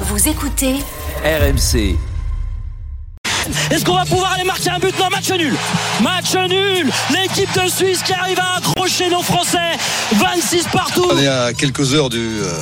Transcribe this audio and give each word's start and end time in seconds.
Vous 0.00 0.28
écoutez 0.28 0.74
RMC. 1.24 1.96
Est-ce 3.70 3.84
qu'on 3.84 3.94
va 3.94 4.04
pouvoir 4.04 4.32
aller 4.32 4.44
marquer 4.44 4.70
un 4.70 4.78
but? 4.78 4.96
Non, 4.98 5.08
match 5.08 5.30
nul. 5.30 5.54
Match 6.02 6.34
nul. 6.34 6.90
L'équipe 7.10 7.52
de 7.54 7.68
Suisse 7.68 8.02
qui 8.02 8.12
arrive 8.12 8.38
à 8.40 8.56
accrocher 8.58 9.08
nos 9.08 9.22
Français. 9.22 9.76
26 10.12 10.66
partout. 10.72 11.06
On 11.10 11.18
est 11.18 11.26
à 11.28 11.52
quelques 11.54 11.94
heures 11.94 12.10
du. 12.10 12.18
euh, 12.42 12.52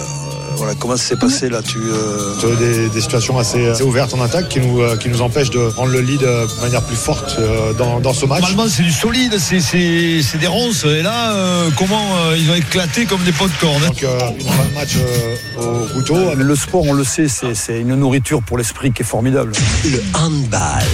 voilà, 0.56 0.74
comment 0.74 0.96
ça 0.96 1.04
s'est 1.04 1.16
passé 1.16 1.48
là 1.48 1.62
tu, 1.62 1.78
euh, 1.78 2.38
Sur 2.38 2.56
des, 2.56 2.88
des 2.88 3.00
situations 3.00 3.38
assez, 3.38 3.68
assez 3.68 3.82
ouvertes 3.82 4.14
en 4.14 4.22
attaque 4.22 4.48
qui 4.48 4.60
nous, 4.60 4.80
euh, 4.80 4.96
qui 4.96 5.08
nous 5.08 5.22
empêchent 5.22 5.50
de 5.50 5.68
prendre 5.70 5.90
le 5.92 6.00
lead 6.00 6.22
euh, 6.22 6.46
de 6.46 6.60
manière 6.60 6.82
plus 6.82 6.96
forte 6.96 7.36
euh, 7.38 7.72
dans, 7.72 8.00
dans 8.00 8.12
ce 8.12 8.26
match. 8.26 8.40
Normalement, 8.42 8.70
c'est 8.70 8.82
du 8.82 8.92
solide, 8.92 9.36
c'est, 9.38 9.60
c'est, 9.60 10.20
c'est 10.22 10.38
des 10.38 10.46
ronces. 10.46 10.84
Et 10.84 11.02
là, 11.02 11.32
euh, 11.32 11.70
comment 11.76 12.16
euh, 12.16 12.36
ils 12.38 12.50
ont 12.50 12.54
éclaté 12.54 13.06
comme 13.06 13.22
des 13.24 13.32
pots 13.32 13.46
de 13.48 13.52
corne 13.60 13.82
hein. 13.84 13.88
Donc 13.88 14.02
euh, 14.02 14.18
de 14.30 14.74
match 14.74 14.96
euh, 14.96 15.84
au 15.84 15.86
couteau. 15.94 16.34
Le 16.34 16.56
sport, 16.56 16.84
on 16.84 16.92
le 16.92 17.04
sait, 17.04 17.28
c'est 17.28 17.54
c'est 17.54 17.80
une 17.80 17.94
nourriture 17.94 18.42
pour 18.42 18.58
l'esprit 18.58 18.92
qui 18.92 19.02
est 19.02 19.06
formidable. 19.06 19.52
Le 19.84 20.02
handball. 20.14 20.84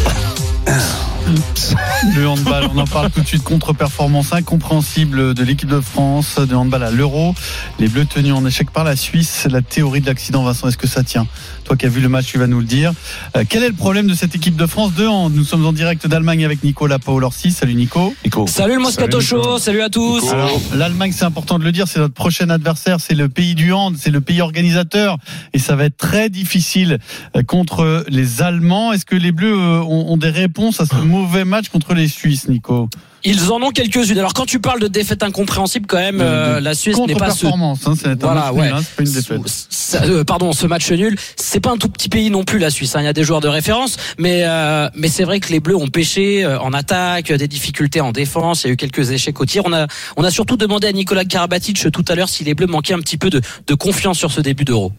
Le 2.16 2.26
handball, 2.26 2.68
on 2.74 2.78
en 2.78 2.86
parle 2.86 3.10
tout 3.10 3.20
de 3.20 3.26
suite. 3.26 3.42
Contre-performance 3.42 4.32
incompréhensible 4.32 5.34
de 5.34 5.44
l'équipe 5.44 5.68
de 5.68 5.80
France 5.80 6.38
de 6.38 6.54
handball 6.54 6.82
à 6.82 6.90
l'Euro. 6.90 7.34
Les 7.78 7.88
Bleus 7.88 8.06
tenus 8.06 8.32
en 8.32 8.44
échec 8.46 8.70
par 8.70 8.84
la 8.84 8.96
Suisse. 8.96 9.46
La 9.50 9.62
théorie 9.62 10.00
de 10.00 10.06
l'accident, 10.06 10.42
Vincent, 10.42 10.68
est-ce 10.68 10.78
que 10.78 10.86
ça 10.86 11.02
tient 11.02 11.26
Toi 11.64 11.76
qui 11.76 11.86
as 11.86 11.88
vu 11.88 12.00
le 12.00 12.08
match, 12.08 12.26
tu 12.26 12.38
vas 12.38 12.46
nous 12.46 12.60
le 12.60 12.64
dire. 12.64 12.92
Euh, 13.36 13.44
quel 13.48 13.62
est 13.62 13.68
le 13.68 13.74
problème 13.74 14.06
de 14.06 14.14
cette 14.14 14.34
équipe 14.34 14.56
de 14.56 14.66
France 14.66 14.94
de 14.94 15.06
hand 15.06 15.32
Nous 15.34 15.44
sommes 15.44 15.64
en 15.66 15.72
direct 15.72 16.06
d'Allemagne 16.06 16.44
avec 16.44 16.64
Nicolas 16.64 16.98
Paolorsi. 16.98 17.52
Salut 17.52 17.74
Nico. 17.74 18.14
Nico. 18.24 18.46
Salut 18.46 18.74
le 18.74 18.80
Moscato. 18.80 19.20
Show. 19.20 19.58
Salut 19.58 19.82
à 19.82 19.90
tous. 19.90 20.30
Alors, 20.32 20.60
l'Allemagne, 20.74 21.12
c'est 21.14 21.24
important 21.24 21.58
de 21.58 21.64
le 21.64 21.72
dire, 21.72 21.86
c'est 21.86 22.00
notre 22.00 22.14
prochain 22.14 22.48
adversaire, 22.50 22.98
c'est 23.00 23.14
le 23.14 23.28
pays 23.28 23.54
du 23.54 23.72
hand, 23.72 23.96
c'est 23.98 24.10
le 24.10 24.20
pays 24.20 24.40
organisateur, 24.40 25.18
et 25.52 25.58
ça 25.58 25.76
va 25.76 25.84
être 25.84 25.96
très 25.96 26.28
difficile 26.30 26.98
euh, 27.36 27.42
contre 27.42 28.04
les 28.08 28.42
Allemands. 28.42 28.92
Est-ce 28.92 29.04
que 29.04 29.16
les 29.16 29.32
Bleus 29.32 29.56
euh, 29.56 29.80
ont, 29.80 30.12
ont 30.12 30.16
des 30.16 30.30
réponses 30.30 30.80
à 30.80 30.86
ce 30.86 30.96
mauvais 31.20 31.44
match 31.44 31.68
contre 31.68 31.94
les 31.94 32.08
Suisses, 32.08 32.48
Nico 32.48 32.88
Ils 33.24 33.50
en 33.52 33.60
ont 33.62 33.70
quelques-unes. 33.70 34.18
Alors 34.18 34.34
quand 34.34 34.46
tu 34.46 34.60
parles 34.60 34.80
de 34.80 34.88
défaite 34.88 35.22
incompréhensible, 35.22 35.86
quand 35.86 35.98
même, 35.98 36.20
euh, 36.20 36.60
la 36.60 36.74
Suisse 36.74 36.96
n'est 37.06 37.14
pas 37.14 37.30
ce 37.30 37.46
hein, 37.46 37.74
c'est 38.00 38.20
Voilà, 38.20 38.52
ouais. 38.52 38.68
hein, 38.68 38.80
pas 38.96 39.02
une 39.02 39.12
défaite. 39.12 39.40
Ça, 39.46 40.02
euh, 40.04 40.24
pardon, 40.24 40.52
ce 40.52 40.66
match 40.66 40.90
nul, 40.90 41.16
c'est 41.36 41.60
pas 41.60 41.70
un 41.70 41.76
tout 41.76 41.88
petit 41.88 42.08
pays 42.08 42.30
non 42.30 42.44
plus 42.44 42.58
la 42.58 42.70
Suisse. 42.70 42.96
hein. 42.96 43.00
Il 43.02 43.04
y 43.04 43.08
a 43.08 43.12
des 43.12 43.24
joueurs 43.24 43.40
de 43.40 43.48
référence, 43.48 43.96
mais 44.18 44.42
euh, 44.44 44.88
mais 44.94 45.08
c'est 45.08 45.24
vrai 45.24 45.40
que 45.40 45.50
les 45.52 45.60
Bleus 45.60 45.76
ont 45.76 45.88
pêché 45.88 46.44
euh, 46.44 46.58
en 46.60 46.72
attaque, 46.72 47.32
des 47.32 47.48
difficultés 47.48 48.00
en 48.00 48.12
défense. 48.12 48.64
Il 48.64 48.66
y 48.68 48.70
a 48.70 48.72
eu 48.72 48.76
quelques 48.76 49.10
échecs 49.10 49.40
au 49.40 49.46
tir. 49.46 49.62
On 49.66 49.72
a 49.72 49.86
on 50.16 50.24
a 50.24 50.30
surtout 50.30 50.56
demandé 50.56 50.86
à 50.86 50.92
Nicolas 50.92 51.24
Karabatic 51.24 51.90
tout 51.92 52.04
à 52.08 52.14
l'heure 52.14 52.28
si 52.28 52.44
les 52.44 52.54
Bleus 52.54 52.66
manquaient 52.66 52.94
un 52.94 53.00
petit 53.00 53.18
peu 53.18 53.30
de, 53.30 53.40
de 53.66 53.74
confiance 53.74 54.18
sur 54.18 54.30
ce 54.32 54.40
début 54.40 54.64
d'Euro. 54.64 54.92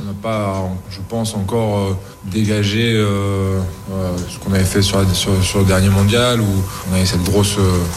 On 0.00 0.04
n'a 0.06 0.12
pas, 0.20 0.68
je 0.90 0.98
pense, 1.08 1.34
encore 1.34 1.78
euh, 1.78 1.96
dégagé 2.24 2.94
euh, 2.94 3.60
euh, 3.92 4.16
ce 4.28 4.38
qu'on 4.38 4.52
avait 4.52 4.64
fait 4.64 4.82
sur, 4.82 4.98
le 4.98 5.64
dernier 5.64 5.88
mondial, 5.88 6.40
où 6.40 6.64
on 6.90 6.94
avait 6.94 7.06
cette 7.06 7.22
grosse, 7.22 7.56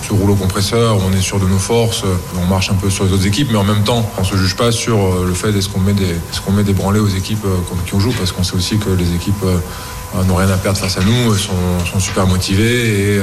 rouleau 0.10 0.36
compresseur, 0.36 0.98
où 0.98 1.02
on 1.10 1.14
est 1.14 1.22
sûr 1.22 1.40
de 1.40 1.48
nos 1.48 1.58
forces, 1.58 2.04
on 2.42 2.46
marche 2.46 2.70
un 2.70 2.76
peu 2.76 2.90
sur 2.90 3.06
les 3.06 3.14
autres 3.14 3.26
équipes, 3.26 3.50
mais 3.52 3.58
en 3.58 3.64
même 3.64 3.84
temps, 3.84 4.08
on 4.18 4.24
se 4.24 4.36
juge 4.38 4.56
pas 4.56 4.72
sur 4.72 5.24
le 5.24 5.34
fait 5.34 5.50
est-ce 5.50 5.70
qu'on 5.70 5.80
met 5.80 5.94
des, 5.94 6.06
est-ce 6.06 6.42
qu'on 6.42 6.52
met 6.52 6.64
des 6.64 6.74
branlées 6.74 7.00
aux 7.00 7.08
équipes 7.08 7.46
qui 7.86 7.96
on 7.96 8.00
joue, 8.00 8.14
parce 8.14 8.32
qu'on 8.32 8.44
sait 8.44 8.56
aussi 8.56 8.78
que 8.78 8.90
les 8.90 9.16
équipes 9.16 9.46
n'ont 10.28 10.36
rien 10.36 10.50
à 10.50 10.58
perdre 10.58 10.78
face 10.78 10.98
à 10.98 11.04
nous, 11.04 11.36
sont, 11.36 11.54
sont 11.92 12.00
super 12.00 12.28
motivées 12.28 13.16
et, 13.16 13.22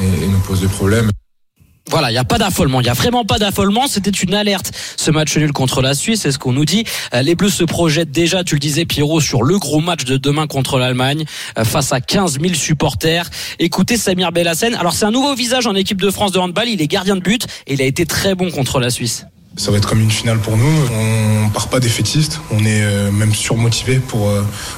et, 0.00 0.24
et 0.24 0.28
nous 0.28 0.38
posent 0.38 0.60
des 0.60 0.68
problèmes. 0.68 1.10
Voilà, 1.94 2.10
il 2.10 2.14
n'y 2.14 2.18
a 2.18 2.24
pas 2.24 2.38
d'affolement. 2.38 2.80
Il 2.80 2.82
n'y 2.82 2.90
a 2.90 2.94
vraiment 2.94 3.24
pas 3.24 3.38
d'affolement. 3.38 3.86
C'était 3.86 4.10
une 4.10 4.34
alerte, 4.34 4.72
ce 4.96 5.12
match 5.12 5.36
nul 5.36 5.52
contre 5.52 5.80
la 5.80 5.94
Suisse. 5.94 6.22
C'est 6.22 6.32
ce 6.32 6.40
qu'on 6.40 6.52
nous 6.52 6.64
dit. 6.64 6.82
Euh, 7.14 7.22
Les 7.22 7.36
Bleus 7.36 7.50
se 7.50 7.62
projettent 7.62 8.10
déjà, 8.10 8.42
tu 8.42 8.56
le 8.56 8.58
disais, 8.58 8.84
Pierrot, 8.84 9.20
sur 9.20 9.44
le 9.44 9.60
gros 9.60 9.78
match 9.78 10.04
de 10.04 10.16
demain 10.16 10.48
contre 10.48 10.80
l'Allemagne, 10.80 11.24
euh, 11.56 11.62
face 11.62 11.92
à 11.92 12.00
15 12.00 12.40
000 12.40 12.54
supporters. 12.54 13.30
Écoutez 13.60 13.96
Samir 13.96 14.32
Bellassen. 14.32 14.74
Alors, 14.74 14.92
c'est 14.92 15.04
un 15.04 15.12
nouveau 15.12 15.36
visage 15.36 15.68
en 15.68 15.76
équipe 15.76 16.02
de 16.02 16.10
France 16.10 16.32
de 16.32 16.40
handball. 16.40 16.68
Il 16.68 16.82
est 16.82 16.88
gardien 16.88 17.14
de 17.14 17.20
but 17.20 17.46
et 17.68 17.74
il 17.74 17.80
a 17.80 17.84
été 17.84 18.06
très 18.06 18.34
bon 18.34 18.50
contre 18.50 18.80
la 18.80 18.90
Suisse. 18.90 19.26
Ça 19.56 19.70
va 19.70 19.76
être 19.76 19.88
comme 19.88 20.00
une 20.00 20.10
finale 20.10 20.40
pour 20.40 20.56
nous. 20.56 20.74
On 21.44 21.48
part 21.50 21.68
pas 21.68 21.78
défaitiste. 21.78 22.40
On 22.50 22.64
est 22.64 22.82
euh, 22.82 23.12
même 23.12 23.32
surmotivé 23.32 24.00
pour, 24.00 24.32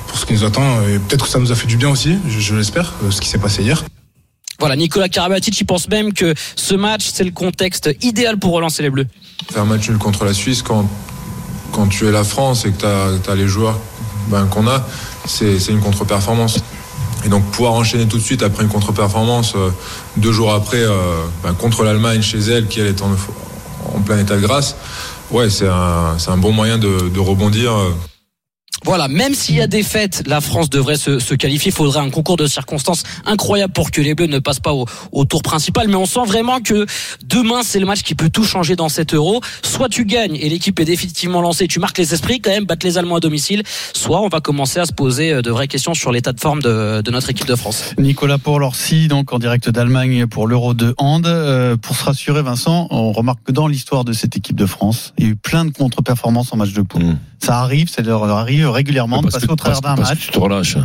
pour 0.06 0.18
ce 0.18 0.26
qui 0.26 0.34
nous 0.34 0.44
attend. 0.44 0.82
Et 0.82 0.98
peut-être 0.98 1.24
que 1.24 1.30
ça 1.30 1.38
nous 1.38 1.50
a 1.50 1.54
fait 1.54 1.66
du 1.66 1.78
bien 1.78 1.88
aussi, 1.88 2.18
je, 2.28 2.54
l'espère, 2.54 2.92
ce 3.08 3.22
qui 3.22 3.28
s'est 3.30 3.38
passé 3.38 3.62
hier. 3.62 3.82
Voilà, 4.58 4.76
Nicolas 4.76 5.08
Karabatic, 5.08 5.58
il 5.60 5.64
pense 5.64 5.88
même 5.88 6.12
que 6.12 6.34
ce 6.56 6.74
match, 6.74 7.10
c'est 7.12 7.24
le 7.24 7.30
contexte 7.30 7.90
idéal 8.02 8.38
pour 8.38 8.52
relancer 8.52 8.82
les 8.82 8.90
Bleus. 8.90 9.06
Faire 9.50 9.62
un 9.62 9.66
match 9.66 9.88
nul 9.88 9.98
contre 9.98 10.24
la 10.24 10.32
Suisse 10.32 10.62
quand, 10.62 10.88
quand 11.72 11.86
tu 11.88 12.06
es 12.06 12.12
la 12.12 12.24
France 12.24 12.64
et 12.64 12.70
que 12.72 12.80
tu 12.80 13.30
as, 13.30 13.34
les 13.34 13.46
joueurs 13.46 13.78
ben, 14.28 14.46
qu'on 14.46 14.66
a, 14.66 14.86
c'est 15.26 15.58
une 15.68 15.80
contre-performance. 15.80 16.58
Et 17.24 17.28
donc 17.28 17.44
pouvoir 17.50 17.72
enchaîner 17.74 18.06
tout 18.06 18.18
de 18.18 18.22
suite 18.22 18.42
après 18.42 18.62
une 18.62 18.68
contre-performance, 18.68 19.54
euh, 19.56 19.70
deux 20.16 20.32
jours 20.32 20.52
après, 20.52 20.82
euh, 20.82 21.24
ben, 21.42 21.54
contre 21.54 21.82
l'Allemagne 21.82 22.22
chez 22.22 22.38
elle, 22.38 22.66
qui 22.66 22.80
elle 22.80 22.86
est 22.86 23.02
en, 23.02 23.10
plein 24.04 24.18
état 24.18 24.36
de 24.36 24.40
grâce, 24.40 24.76
ouais, 25.30 25.50
c'est 25.50 25.66
un, 25.66 26.36
bon 26.36 26.52
moyen 26.52 26.78
de, 26.78 27.08
de 27.08 27.20
rebondir. 27.20 27.72
euh. 27.72 27.94
Voilà, 28.86 29.08
même 29.08 29.34
s'il 29.34 29.56
y 29.56 29.60
a 29.60 29.66
des 29.66 29.82
fêtes, 29.82 30.22
la 30.28 30.40
France 30.40 30.70
devrait 30.70 30.96
se, 30.96 31.18
se 31.18 31.34
qualifier. 31.34 31.72
Il 31.72 31.74
faudrait 31.74 31.98
un 31.98 32.08
concours 32.08 32.36
de 32.36 32.46
circonstances 32.46 33.02
incroyable 33.24 33.72
pour 33.72 33.90
que 33.90 34.00
les 34.00 34.14
Bleus 34.14 34.28
ne 34.28 34.38
passent 34.38 34.60
pas 34.60 34.72
au, 34.72 34.86
au 35.10 35.24
tour 35.24 35.42
principal. 35.42 35.88
Mais 35.88 35.96
on 35.96 36.06
sent 36.06 36.24
vraiment 36.24 36.60
que 36.60 36.86
demain, 37.24 37.62
c'est 37.64 37.80
le 37.80 37.86
match 37.86 38.04
qui 38.04 38.14
peut 38.14 38.30
tout 38.30 38.44
changer 38.44 38.76
dans 38.76 38.88
cet 38.88 39.12
euro. 39.12 39.40
Soit 39.64 39.88
tu 39.88 40.04
gagnes 40.04 40.36
et 40.36 40.48
l'équipe 40.48 40.78
est 40.78 40.84
définitivement 40.84 41.40
lancée, 41.40 41.66
tu 41.66 41.80
marques 41.80 41.98
les 41.98 42.14
esprits 42.14 42.40
quand 42.40 42.52
même, 42.52 42.64
battre 42.64 42.86
les 42.86 42.96
Allemands 42.96 43.16
à 43.16 43.20
domicile. 43.20 43.64
Soit 43.92 44.20
on 44.20 44.28
va 44.28 44.40
commencer 44.40 44.78
à 44.78 44.86
se 44.86 44.92
poser 44.92 45.32
euh, 45.32 45.42
de 45.42 45.50
vraies 45.50 45.66
questions 45.66 45.94
sur 45.94 46.12
l'état 46.12 46.32
de 46.32 46.38
forme 46.38 46.62
de, 46.62 47.02
de 47.02 47.10
notre 47.10 47.28
équipe 47.28 47.48
de 47.48 47.56
France. 47.56 47.92
Nicolas 47.98 48.38
Paolorsi, 48.38 49.08
donc 49.08 49.32
en 49.32 49.40
direct 49.40 49.68
d'Allemagne 49.68 50.28
pour 50.28 50.46
l'Euro 50.46 50.74
de 50.74 50.94
hand. 50.98 51.26
Euh, 51.26 51.76
pour 51.76 51.96
se 51.96 52.04
rassurer, 52.04 52.42
Vincent, 52.42 52.86
on 52.90 53.10
remarque 53.10 53.40
que 53.42 53.52
dans 53.52 53.66
l'histoire 53.66 54.04
de 54.04 54.12
cette 54.12 54.36
équipe 54.36 54.56
de 54.56 54.66
France, 54.66 55.12
il 55.18 55.24
y 55.24 55.26
a 55.26 55.30
eu 55.30 55.36
plein 55.36 55.64
de 55.64 55.72
contre-performances 55.72 56.52
en 56.52 56.56
match 56.56 56.72
de 56.72 56.82
poule. 56.82 57.02
Mm. 57.02 57.18
Ça 57.42 57.60
arrive, 57.60 57.88
ça 57.88 58.02
leur 58.02 58.24
arrive 58.24 58.68
régulièrement 58.68 59.22
de 59.22 59.28
passer 59.28 59.48
au 59.48 59.56
travers 59.56 59.80
d'un 59.80 59.96
match. 59.96 60.18
tu 60.18 60.30
te 60.30 60.38
relâches. 60.38 60.76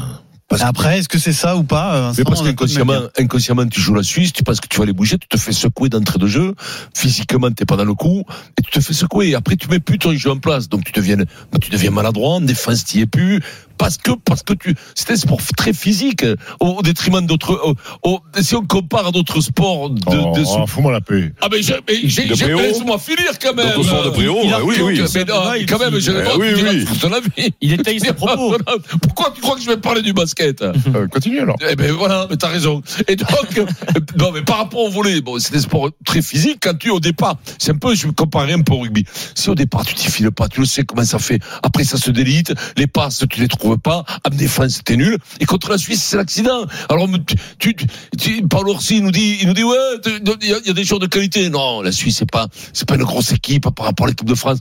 Parce 0.52 0.64
Après, 0.64 1.00
est-ce 1.00 1.08
que 1.08 1.18
c'est 1.18 1.32
ça 1.32 1.56
ou 1.56 1.64
pas 1.64 1.96
euh, 1.96 2.14
mais 2.18 2.26
parce 2.26 2.42
qu'inconsciemment, 2.42 3.04
inconsciemment, 3.18 3.66
tu 3.68 3.80
joues 3.80 3.94
la 3.94 4.04
Suisse, 4.04 4.34
tu 4.34 4.44
penses 4.44 4.60
que 4.60 4.68
tu 4.68 4.78
vas 4.80 4.86
les 4.86 4.92
bouger, 4.92 5.18
tu 5.18 5.30
te 5.30 5.38
fais 5.38 5.54
secouer 5.54 5.88
d'entrée 5.88 6.20
de 6.20 6.28
jeu, 6.28 6.56
physiquement, 6.94 7.50
t'es 7.52 7.64
pas 7.64 7.78
dans 7.78 7.86
le 7.86 7.94
coup, 7.94 8.26
et 8.60 8.62
tu 8.62 8.70
te 8.70 8.82
fais 8.82 8.92
secouer, 8.92 9.30
et 9.30 9.36
après, 9.36 9.56
tu 9.56 9.70
mets 9.70 9.80
plus 9.80 9.98
ton 9.98 10.14
jeu 10.14 10.30
en 10.30 10.40
place, 10.40 10.68
donc 10.68 10.84
tu 10.84 10.92
deviens, 10.92 11.16
tu 11.62 11.70
deviens 11.70 11.92
maladroit, 11.92 12.32
en 12.32 12.42
défense, 12.42 12.84
t'y 12.84 13.00
es 13.00 13.06
plus, 13.06 13.40
parce 13.82 13.98
que, 13.98 14.12
parce 14.12 14.44
que 14.44 14.54
tu, 14.54 14.76
c'est 14.94 15.10
un 15.10 15.16
sport 15.16 15.40
très 15.58 15.74
physique, 15.74 16.24
au, 16.60 16.68
au 16.68 16.82
détriment 16.84 17.26
d'autres, 17.26 17.60
au- 17.64 17.76
au- 18.08 18.20
si 18.40 18.54
on 18.56 18.62
compare 18.64 19.08
à 19.08 19.12
d'autres 19.12 19.42
sports 19.42 19.90
de, 19.90 20.00
Oh, 20.06 20.34
de 20.38 20.44
oh, 20.46 20.68
Fous-moi 20.68 20.92
la 20.92 21.02
paix. 21.02 21.34
ah 21.42 21.48
mais 21.52 21.62
De 21.62 22.62
laisse-moi 22.62 23.00
finir 23.00 23.32
quand 23.42 23.56
même. 23.56 23.66
D'autres 23.74 23.88
sports 23.88 24.04
de 24.06 24.10
Préau, 24.12 24.38
Il 24.44 24.54
a- 24.54 24.64
ouais, 24.64 24.76
oui, 24.84 25.00
oui. 25.00 25.10
Mais 25.16 25.24
non, 25.26 25.54
Il- 25.58 25.66
quand 25.66 25.80
même, 25.80 25.98
je 25.98 26.12
vais 26.12 26.20
Eh 26.22 26.30
pas 26.30 26.38
oui, 26.38 26.48
oui. 26.54 26.86
toute 26.86 27.04
la 27.12 27.20
vie. 27.22 27.52
Il 27.60 27.74
étaye 27.74 28.00
ses 28.00 28.14
propos. 28.14 28.56
Pourquoi 29.02 29.32
tu 29.34 29.42
crois 29.42 29.56
que 29.56 29.62
je 29.64 29.68
vais 29.68 29.78
parler 29.78 30.04
du 30.04 30.14
basket 30.14 30.62
Euh, 30.62 31.08
continue 31.08 31.40
alors. 31.40 31.56
Eh 31.68 31.76
ben 31.76 31.92
voilà, 31.92 32.28
mais 32.30 32.38
t'as 32.38 32.50
raison. 32.50 32.84
Et 33.08 33.16
donc, 33.16 33.62
non 34.20 34.32
mais 34.32 34.44
par 34.44 34.58
rapport 34.58 34.82
au 34.82 34.90
volet, 34.92 35.22
bon, 35.22 35.40
c'est 35.40 35.54
des 35.54 35.60
sports 35.62 35.90
très 36.06 36.22
physiques. 36.22 36.60
Quand 36.62 36.78
tu 36.78 36.92
au 36.92 37.00
départ, 37.00 37.38
c'est 37.58 37.72
un 37.72 37.78
peu, 37.78 37.96
je 37.96 38.06
vais 38.06 38.14
comparer 38.14 38.54
un 38.54 38.62
peu 38.62 38.74
au 38.74 38.80
rugby. 38.82 39.06
Si 39.34 39.50
au 39.50 39.56
départ 39.56 39.86
tu 39.86 39.96
t'y 39.96 40.12
files 40.12 40.30
pas, 40.32 40.48
tu 40.48 40.60
le 40.60 40.66
sais 40.68 40.84
comment 40.84 41.04
ça 41.04 41.18
fait. 41.18 41.40
Après 41.64 41.84
ça 41.84 41.98
se 41.98 42.12
délite, 42.12 42.54
les 42.78 42.86
passes 42.88 43.24
tu 43.30 43.40
les 43.40 43.48
trouves 43.48 43.71
pas, 43.78 44.06
en 44.26 44.30
défense 44.36 44.82
t'es 44.84 44.96
nul. 44.96 45.18
Et 45.40 45.46
contre 45.46 45.70
la 45.70 45.78
Suisse 45.78 46.04
c'est 46.04 46.18
l'accident. 46.18 46.66
Alors 46.90 47.08
tu, 47.60 47.76
Paolo 48.50 48.74
Orsi 48.74 49.02
nous 49.02 49.12
dit, 49.12 49.38
il 49.42 49.48
nous 49.48 49.54
dit 49.54 49.64
ouais, 49.64 49.78
il 50.42 50.48
y, 50.48 50.70
a- 50.70 50.74
des 50.74 50.84
joueurs 50.84 51.00
de 51.00 51.08
qualité. 51.08 51.50
Non, 51.50 51.82
la 51.82 51.92
Suisse 51.92 52.18
c'est 52.18 52.30
pas, 52.32 52.48
c'est 52.74 52.88
pas 52.88 52.96
une 52.96 53.04
grosse 53.04 53.32
équipe 53.32 53.70
par 53.70 53.86
rapport 53.86 54.06
à 54.06 54.10
l'équipe 54.10 54.28
de 54.28 54.36
France. 54.36 54.60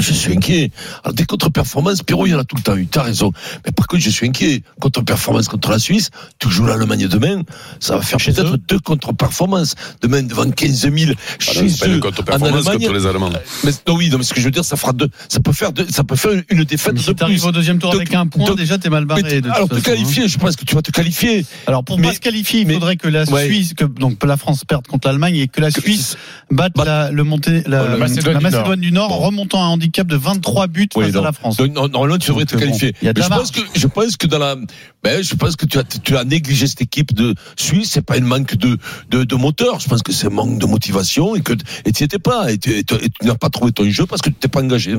Je 0.00 0.12
suis 0.12 0.32
inquiet. 0.32 0.70
Alors, 1.04 1.14
des 1.14 1.24
contre-performances, 1.24 2.02
Pierrot, 2.02 2.26
il 2.26 2.30
y 2.30 2.34
en 2.34 2.38
a 2.38 2.44
tout 2.44 2.56
le 2.56 2.62
temps 2.62 2.76
eu. 2.76 2.86
T'as 2.86 3.02
raison. 3.02 3.32
Mais 3.66 3.72
par 3.72 3.86
contre, 3.86 4.02
je 4.02 4.10
suis 4.10 4.26
inquiet. 4.26 4.62
Contre-performance 4.80 5.48
contre 5.48 5.70
la 5.70 5.78
Suisse, 5.78 6.10
tu 6.38 6.50
joues 6.50 6.66
l'Allemagne 6.66 7.06
demain, 7.08 7.42
ça 7.80 7.96
va 7.96 8.02
faire 8.02 8.18
peut-être 8.18 8.56
deux 8.68 8.78
contre-performances. 8.78 9.74
Demain, 10.02 10.22
devant 10.22 10.48
15 10.50 10.90
000 10.94 11.12
chez 11.38 11.68
c'est 11.68 11.78
pas 11.80 11.86
une 11.86 11.94
eux, 11.94 11.96
en 11.98 12.00
contre-performance 12.00 12.66
Allemagne. 12.66 12.86
contre 12.86 12.92
les 12.98 13.06
Allemands. 13.06 13.30
Mais, 13.64 13.70
non, 13.86 13.94
oui, 13.96 14.08
non, 14.10 14.18
mais 14.18 14.24
ce 14.24 14.32
que 14.34 14.40
je 14.40 14.46
veux 14.46 14.50
dire, 14.50 14.64
ça 14.64 14.76
fera 14.76 14.92
deux, 14.92 15.08
ça 15.28 15.40
peut 15.40 15.52
faire 15.52 15.72
deux, 15.72 15.86
ça 15.90 16.04
peut 16.04 16.16
faire 16.16 16.32
une 16.48 16.64
défaite 16.64 16.92
Mais 16.94 16.98
de 17.00 17.04
si 17.04 17.14
t'arrives 17.14 17.40
plus. 17.40 17.48
au 17.48 17.52
deuxième 17.52 17.78
tour 17.78 17.90
Donc- 17.92 18.00
avec 18.00 18.14
un 18.14 18.26
point, 18.26 18.46
donc- 18.46 18.56
déjà 18.56 18.78
t'es 18.78 18.90
mal 18.90 19.04
barré. 19.04 19.22
Mais 19.22 19.34
de 19.40 19.40
toute 19.40 19.50
alors, 19.54 19.68
te 19.68 19.74
façon, 19.76 19.90
hein. 19.90 19.94
qualifier, 19.94 20.28
je 20.28 20.38
pense 20.38 20.56
que 20.56 20.64
tu 20.64 20.74
vas 20.74 20.82
te 20.82 20.90
qualifier. 20.90 21.44
Alors 21.66 21.84
pour 21.84 21.98
Mais- 21.98 22.08
pas 22.08 22.14
se 22.14 22.20
qualifier, 22.20 22.60
il 22.62 22.72
faudrait 22.72 22.96
que 22.96 23.08
la 23.08 23.24
Ouais. 23.30 23.44
Suisse, 23.46 23.74
que 23.74 23.84
donc 23.84 24.24
la 24.24 24.36
France 24.36 24.64
perde 24.64 24.86
contre 24.86 25.08
l'Allemagne 25.08 25.36
et 25.36 25.48
que 25.48 25.60
la 25.60 25.70
Que- 25.70 25.80
Suisse 25.80 26.16
batte 26.50 26.72
la, 26.78 27.10
le 27.10 27.24
monté, 27.24 27.62
la, 27.66 27.84
Oh, 27.84 27.88
la 27.88 27.96
Macédoine 27.96 28.42
la 28.42 28.76
du 28.76 28.92
Nord, 28.92 29.08
Bon. 29.08 29.18
remontant 29.18 29.62
à 29.62 29.66
un 29.66 29.76
handicap 29.90 30.06
de 30.06 30.16
23 30.16 30.66
buts 30.68 30.88
Oui, 30.94 31.04
face 31.04 31.14
non. 31.14 31.20
à 31.20 31.24
la 31.24 31.32
France. 31.32 31.58
Non, 31.60 31.88
normalement, 31.88 32.18
tu 32.18 32.28
devrais 32.28 32.44
te 32.44 32.54
bon, 32.54 32.60
qualifier. 32.60 32.94
la 33.02 33.12
je 33.16 33.28
pense 33.28 33.50
que, 33.50 33.60
je 33.74 33.86
pense 33.86 34.16
que 34.16 34.26
dans 34.26 34.38
la, 34.38 34.56
ben, 35.02 35.22
je 35.22 35.34
pense 35.34 35.56
que 35.56 35.66
tu 35.66 35.78
as, 35.78 35.84
tu 35.84 36.16
as 36.16 36.24
négligé 36.24 36.66
cette 36.66 36.82
équipe 36.82 37.12
de 37.14 37.34
Suisse. 37.56 37.90
C'est 37.92 38.02
pas 38.04 38.16
un 38.16 38.20
manque 38.20 38.56
de, 38.56 38.78
de, 39.10 39.24
de 39.24 39.34
moteur. 39.34 39.80
Je 39.80 39.88
pense 39.88 40.02
que 40.02 40.12
c'est 40.12 40.26
un 40.28 40.30
manque 40.30 40.58
de 40.58 40.66
motivation 40.66 41.34
et 41.34 41.40
que, 41.40 41.54
et 41.84 41.92
tu 41.92 42.04
étais 42.04 42.18
pas. 42.18 42.52
Et 42.52 42.58
tu, 42.58 42.84
n'as 43.22 43.34
pas 43.34 43.50
trouvé 43.50 43.72
ton 43.72 43.88
jeu 43.90 44.06
parce 44.06 44.22
que 44.22 44.30
tu 44.30 44.36
t'es 44.36 44.48
pas 44.48 44.60
engagé. 44.60 44.96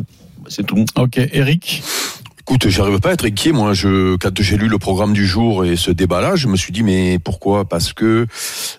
C'est 0.47 0.65
tout. 0.65 0.85
Ok, 0.95 1.17
Eric. 1.17 1.83
Écoute, 2.41 2.67
j'arrive 2.69 2.99
pas 2.99 3.09
à 3.09 3.13
être 3.13 3.25
inquiet. 3.25 3.51
Moi, 3.51 3.73
je, 3.73 4.15
quand 4.17 4.41
j'ai 4.41 4.57
lu 4.57 4.67
le 4.67 4.79
programme 4.79 5.13
du 5.13 5.27
jour 5.27 5.63
et 5.63 5.75
ce 5.75 5.91
débat-là, 5.91 6.35
je 6.35 6.47
me 6.47 6.57
suis 6.57 6.73
dit, 6.73 6.81
mais 6.81 7.19
pourquoi? 7.23 7.65
Parce 7.65 7.93
que 7.93 8.25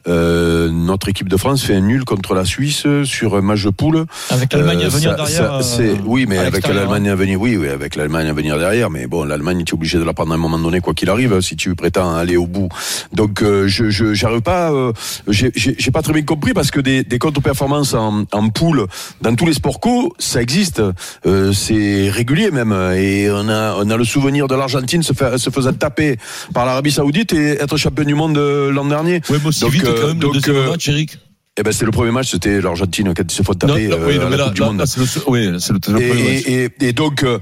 euh, 0.09 0.69
notre 0.71 1.09
équipe 1.09 1.29
de 1.29 1.37
France 1.37 1.63
fait 1.63 1.77
un 1.77 1.81
nul 1.81 2.05
contre 2.05 2.35
la 2.35 2.45
Suisse 2.45 2.85
sur 3.05 3.37
un 3.37 3.41
match 3.41 3.63
de 3.63 3.71
poule. 3.71 4.05
Avec 4.31 4.53
l'Allemagne 4.53 4.81
Euh, 4.83 4.87
à 4.87 4.89
venir 4.89 5.11
ça- 5.11 5.17
derrière. 5.17 5.63
ça- 5.63 5.81
euh, 5.81 5.95
oui, 6.05 6.27
mais 6.29 6.39
avec 6.39 6.67
l'Allemagne 6.67 7.09
à 7.09 7.15
venir, 7.15 7.41
oui, 7.41 7.57
oui, 7.57 7.69
avec 7.69 7.95
l'Allemagne 7.95 8.27
à 8.27 8.33
venir 8.33 8.59
derrière. 8.59 8.91
Mais 8.91 9.07
bon, 9.07 9.23
l'Allemagne, 9.25 9.63
tu 9.65 9.71
es 9.71 9.75
obligé 9.75 9.97
de 9.99 10.03
la 10.05 10.13
prendre 10.13 10.33
à 10.33 10.35
un 10.35 10.39
moment 10.39 10.59
donné, 10.59 10.81
quoi 10.81 10.93
qu'il 10.93 11.09
arrive, 11.09 11.41
si 11.41 11.55
tu 11.55 11.75
prétends 11.77 12.15
aller 12.17 12.37
au 12.37 12.47
bout. 12.47 12.69
Donc, 13.13 13.43
euh, 13.43 13.69
je, 13.69 13.91
je, 13.91 14.13
j'arrive 14.13 14.43
pas, 14.43 14.73
euh, 14.73 14.93
j'ai, 15.29 15.53
pas 15.93 16.03
très 16.03 16.13
bien 16.13 16.23
compris 16.23 16.53
parce 16.53 16.71
que 16.73 16.81
des, 16.81 17.05
des 17.05 17.19
contre-performances 17.19 17.95
en, 17.95 18.25
en 18.33 18.49
poule 18.49 18.87
dans 19.21 19.35
tous 19.37 19.47
les 19.47 19.55
sports 19.55 19.79
co, 19.81 20.13
ça 20.19 20.43
existe. 20.43 20.83
Euh, 21.27 21.53
c'est 21.53 22.11
régulier 22.11 22.51
même. 22.51 22.73
Et 22.97 23.31
on 23.31 23.49
a, 23.49 23.52
on 23.53 23.89
a 23.91 23.97
le 23.97 24.05
souvenir 24.05 24.49
de 24.49 24.55
l'Argentine 24.55 25.03
se, 25.03 25.13
se 25.15 25.51
faisant 25.51 25.73
taper 25.73 26.19
par 26.55 26.67
l'Arabie 26.67 26.91
Saoudite 26.93 27.33
et 27.33 27.61
être 27.61 27.77
champion 27.77 28.05
du 28.05 28.15
monde 28.15 28.39
euh, 28.39 28.71
l'an 28.73 28.85
dernier. 28.85 29.21
Ouais, 29.31 29.39
aussi 29.45 29.61
Donc, 29.61 29.71
vite 29.73 29.85
euh, 29.85 30.01
quand 30.01 30.07
même 30.09 30.19
donc, 30.19 30.35
le 30.35 30.41
deuxième 30.41 30.57
euh, 30.57 30.71
match, 30.71 30.89
Eric. 30.89 31.19
Eh 31.59 31.63
ben, 31.63 31.73
c'est 31.73 31.85
le 31.85 31.91
premier 31.91 32.11
match, 32.13 32.31
c'était 32.31 32.61
l'Argentine 32.63 33.13
ils 33.17 33.31
se 33.31 33.43
font 33.43 33.53
taper 33.53 33.89
Non, 33.89 33.99
non, 33.99 34.07
oui, 34.07 34.17
euh, 34.17 34.21
non, 34.21 34.27
à 34.27 34.31
la 34.31 34.37
là, 34.39 34.45
Coupe 34.47 34.55
du 34.55 34.61
là, 34.63 34.67
Monde. 34.69 34.79
là, 34.79 34.87
c'est 34.87 35.01
le, 35.01 35.07
oui, 35.27 35.45
le, 35.47 35.53
le 35.53 35.81
premier 35.81 36.09
match. 36.09 36.43
Et, 36.47 36.65
et, 36.65 36.71
et 36.89 36.93
donc, 36.93 37.23
euh, 37.25 37.39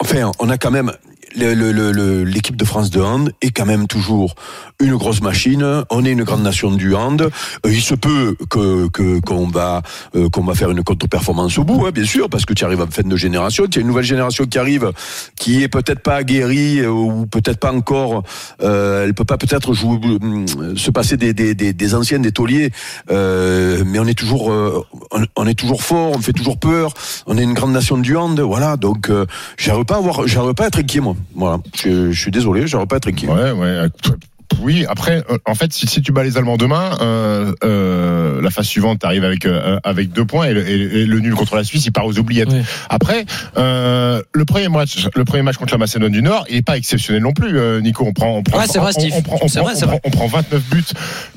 enfin, 0.00 0.30
on 0.38 0.48
a 0.48 0.56
quand 0.56 0.70
même 0.70 0.92
l'équipe 1.36 2.56
de 2.56 2.64
France 2.64 2.90
de 2.90 3.00
hand 3.00 3.32
est 3.40 3.50
quand 3.50 3.66
même 3.66 3.86
toujours 3.86 4.34
une 4.80 4.96
grosse 4.96 5.20
machine. 5.20 5.84
On 5.90 6.04
est 6.04 6.10
une 6.12 6.24
grande 6.24 6.42
nation 6.42 6.70
du 6.70 6.94
hand. 6.94 7.22
Euh, 7.22 7.72
il 7.72 7.82
se 7.82 7.94
peut 7.94 8.36
que 8.48 8.88
qu'on 9.20 9.46
va 9.48 9.82
euh, 10.16 10.28
qu'on 10.30 10.44
va 10.44 10.54
faire 10.54 10.70
une 10.70 10.82
contre-performance 10.82 11.58
au 11.58 11.64
bout, 11.64 11.86
hein, 11.86 11.90
bien 11.92 12.04
sûr, 12.04 12.28
parce 12.28 12.44
que 12.44 12.54
tu 12.54 12.64
arrives 12.64 12.80
en 12.80 12.86
fin 12.86 13.02
de 13.02 13.16
génération. 13.16 13.66
Tu 13.66 13.78
as 13.78 13.82
une 13.82 13.88
nouvelle 13.88 14.04
génération 14.04 14.44
qui 14.46 14.58
arrive, 14.58 14.92
qui 15.36 15.62
est 15.62 15.68
peut-être 15.68 16.00
pas 16.00 16.16
aguerrie 16.16 16.80
euh, 16.80 16.90
ou 16.90 17.26
peut-être 17.26 17.58
pas 17.58 17.72
encore. 17.72 18.22
Euh, 18.62 19.04
elle 19.04 19.14
peut 19.14 19.24
pas 19.24 19.38
peut-être 19.38 19.74
jouer, 19.74 19.98
euh, 20.04 20.76
se 20.76 20.90
passer 20.90 21.16
des, 21.16 21.34
des, 21.34 21.54
des, 21.54 21.72
des 21.72 21.94
anciennes, 21.94 22.22
des 22.22 22.32
tauliers. 22.32 22.70
Euh, 23.10 23.82
mais 23.86 23.98
on 23.98 24.06
est 24.06 24.18
toujours 24.18 24.48
on, 24.48 25.24
on 25.36 25.46
est 25.46 25.54
toujours 25.54 25.82
fort, 25.82 26.12
on 26.14 26.20
fait 26.20 26.32
toujours 26.32 26.58
peur. 26.58 26.94
On 27.26 27.36
est 27.38 27.42
une 27.42 27.54
grande 27.54 27.72
nation 27.72 27.98
du 27.98 28.16
hand, 28.16 28.38
voilà. 28.40 28.76
Donc, 28.76 29.10
j'arrive 29.56 29.84
pas 29.84 29.96
à 29.96 29.98
avoir, 29.98 30.26
j'arrive 30.26 30.54
pas 30.54 30.64
à 30.64 30.66
être 30.68 30.78
inquiet 30.78 31.00
moi. 31.00 31.16
Voilà, 31.34 31.58
je, 31.74 32.12
suis 32.12 32.30
désolé, 32.30 32.66
j'arrive 32.66 32.88
pas 32.88 32.96
être 32.96 33.08
inquiet. 33.08 33.28
Ouais, 33.28 33.52
ouais. 33.52 33.88
Oui, 34.62 34.84
après, 34.88 35.22
euh, 35.30 35.38
en 35.46 35.54
fait, 35.54 35.72
si, 35.72 35.86
si 35.86 36.02
tu 36.02 36.12
bats 36.12 36.22
les 36.24 36.36
Allemands 36.36 36.56
demain, 36.56 36.98
euh, 37.00 37.52
euh, 37.64 38.40
la 38.42 38.50
phase 38.50 38.66
suivante, 38.66 39.00
t'arrives 39.00 39.24
avec 39.24 39.46
euh, 39.46 39.78
avec 39.84 40.12
deux 40.12 40.24
points 40.24 40.46
et 40.46 40.52
le, 40.54 40.68
et- 40.68 41.00
et 41.02 41.06
le 41.06 41.20
nul 41.20 41.34
contre 41.34 41.56
la 41.56 41.64
Suisse, 41.64 41.86
il 41.86 41.92
part 41.92 42.06
aux 42.06 42.18
oubliettes. 42.18 42.48
Oui. 42.52 42.62
Après, 42.88 43.24
euh, 43.56 44.22
le 44.32 44.44
premier 44.44 44.68
match, 44.68 45.06
le 45.14 45.24
premier 45.24 45.42
match 45.42 45.56
contre 45.56 45.72
la 45.72 45.78
Macédoine 45.78 46.12
du 46.12 46.22
Nord, 46.22 46.44
il 46.50 46.56
est 46.56 46.62
pas 46.62 46.76
exceptionnel 46.76 47.22
non 47.22 47.32
plus, 47.32 47.58
euh, 47.58 47.80
Nico. 47.80 48.04
On 48.06 48.12
prend, 48.12 48.36
on 48.36 48.42
prend, 48.42 48.58
Ouais, 48.58 48.66
c'est 48.68 48.78
vrai, 48.78 48.92
on- 48.94 49.00
Steve. 49.00 49.12
On, 49.16 49.22
prend, 49.22 49.38
on 49.42 49.48
C'est 49.48 49.60
prend- 49.60 49.68
vrai, 49.68 49.76
c'est 49.76 49.84
on 49.84 49.88
vrai. 49.88 50.00
prend- 50.00 50.08
on 50.08 50.10
prend 50.10 50.26
29 50.38 50.62
buts 50.70 50.84